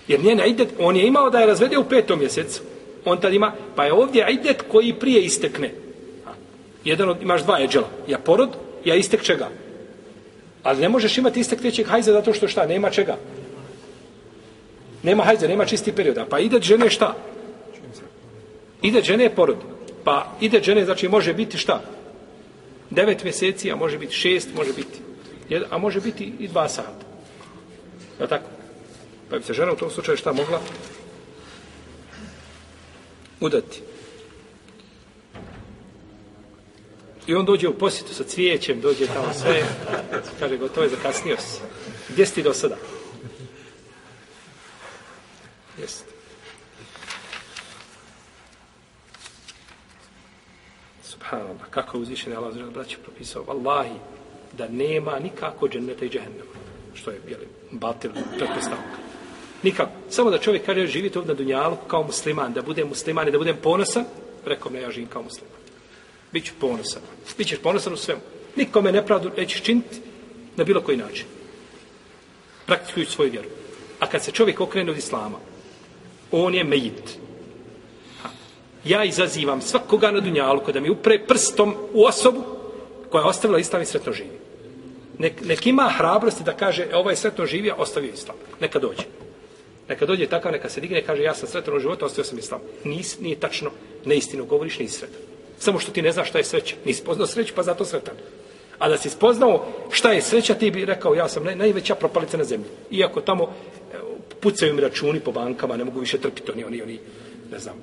[0.08, 2.62] Jer njena idet, on je imao da je razvede u petom mjesecu.
[3.04, 5.74] On tad ima, pa je ovdje idet koji prije istekne.
[6.84, 7.88] Jedan od, imaš dva eđela.
[8.08, 8.50] Ja porod,
[8.84, 9.48] ja istek čega.
[10.62, 13.16] Ali ne možeš imati istek trećeg hajza zato što šta, nema čega.
[15.02, 16.26] Nema hajza, nema čisti perioda.
[16.30, 17.16] Pa ide žene šta?
[18.82, 19.56] Ide žene porod.
[20.04, 21.82] Pa ide žene, znači može biti šta?
[22.90, 24.98] Devet mjeseci, a može biti šest, može biti.
[25.48, 27.06] Jedan, a može biti i dva sata.
[28.20, 28.44] Je tako?
[29.30, 30.60] Pa bi se žena u tom slučaju šta mogla?
[33.40, 33.82] Udati.
[37.26, 39.62] I on dođe u posjetu sa cvijećem, dođe tamo sve,
[40.38, 41.60] kaže, gotovo je, zakasnio si.
[42.08, 42.76] Gdje si ti do sada?
[45.80, 46.12] Jeste.
[51.02, 53.96] Subhanallah, kako je uzvišen Allah zrela braća propisao, Wallahi,
[54.58, 56.52] da nema nikako dženneta i džehennema,
[56.94, 58.98] što je, jeli, batil, pretpostavka.
[59.62, 59.92] Nikako.
[60.10, 63.38] Samo da čovjek kaže, živite ovdje na Dunjalu kao musliman, da budem musliman i da
[63.38, 64.04] budem ponosan,
[64.44, 65.51] rekao me, ja živim kao musliman.
[66.32, 67.02] Biću ponosan.
[67.38, 68.20] Bićeš ponosan u svemu.
[68.56, 70.00] Nikome nepravdu nećeš činiti
[70.56, 71.24] na bilo koji način.
[72.66, 73.48] Praktikujući svoju vjeru.
[74.00, 75.38] A kad se čovjek okrene od islama,
[76.30, 77.18] on je mejit.
[78.84, 82.44] Ja izazivam svakoga na dunjalu da mi upre prstom u osobu
[83.10, 84.38] koja je ostavila islam i sretno živi.
[85.18, 88.36] Nek, nek ima hrabrosti da kaže e, ovaj sretno živi, a ostavio islam.
[88.60, 89.02] Neka dođe.
[89.88, 92.38] Neka dođe takav, neka se digne i kaže ja sam sretan u životu, ostavio sam
[92.38, 92.60] islam.
[92.84, 93.70] Nis, nije tačno,
[94.04, 95.31] neistinu govoriš, nisi sretan.
[95.62, 96.76] Samo što ti ne znaš šta je sreća.
[96.84, 98.14] Nisi poznao sreću, pa zato sretan.
[98.78, 102.36] A da si spoznao šta je sreća, ti bi rekao, ja sam naj, najveća propalica
[102.36, 102.66] na zemlji.
[102.90, 103.96] Iako tamo e,
[104.40, 106.98] pucaju mi računi po bankama, ne mogu više trpiti oni, oni, oni,
[107.52, 107.74] ne znam,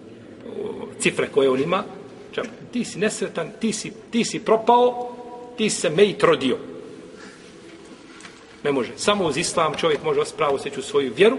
[0.47, 1.83] o, cifre koje on ima.
[2.31, 5.15] Čak, ti si nesretan, ti si, ti si propao,
[5.57, 6.57] ti si se mejt rodio.
[8.63, 8.91] Ne može.
[8.97, 11.37] Samo uz islam čovjek može ospravo seću svoju vjeru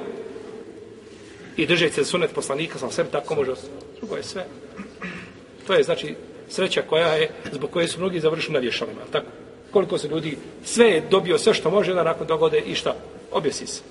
[1.57, 3.53] i držeći se sunet poslanika, sam sve tako može
[4.01, 4.47] Drugo je sve.
[5.67, 6.15] To je znači
[6.51, 9.01] sreća koja je, zbog koje su mnogi završili na vješalima.
[9.13, 9.27] Tako?
[9.71, 12.95] Koliko se ljudi, sve je dobio sve što može, da nakon dogode i šta?
[13.33, 13.83] Objesi se.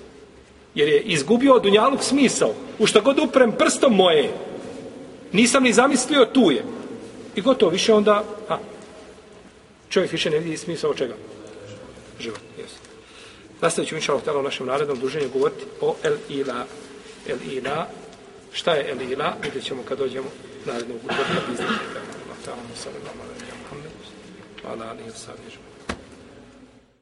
[0.74, 2.54] Jer je izgubio dunjaluk smisao.
[2.78, 4.30] U što god uprem prstom moje,
[5.32, 6.64] nisam ni zamislio tu je.
[7.36, 8.58] I gotovo, više onda, a,
[9.88, 11.14] čovjek više ne vidi smisao čega?
[12.20, 12.76] Život, jesu.
[13.60, 16.64] Nastavit ću inša Allah u našem narednom druženju govoriti o El Ila.
[17.28, 17.86] El Ila.
[18.52, 19.34] Šta je El Ila?
[19.42, 20.28] Vidjet ćemo kad dođemo
[20.66, 21.62] narednog govoriti.
[22.40, 23.92] Allah ta'ala sallallahu alaihi wa sallam.
[24.64, 25.69] Ala alihi wa sallam.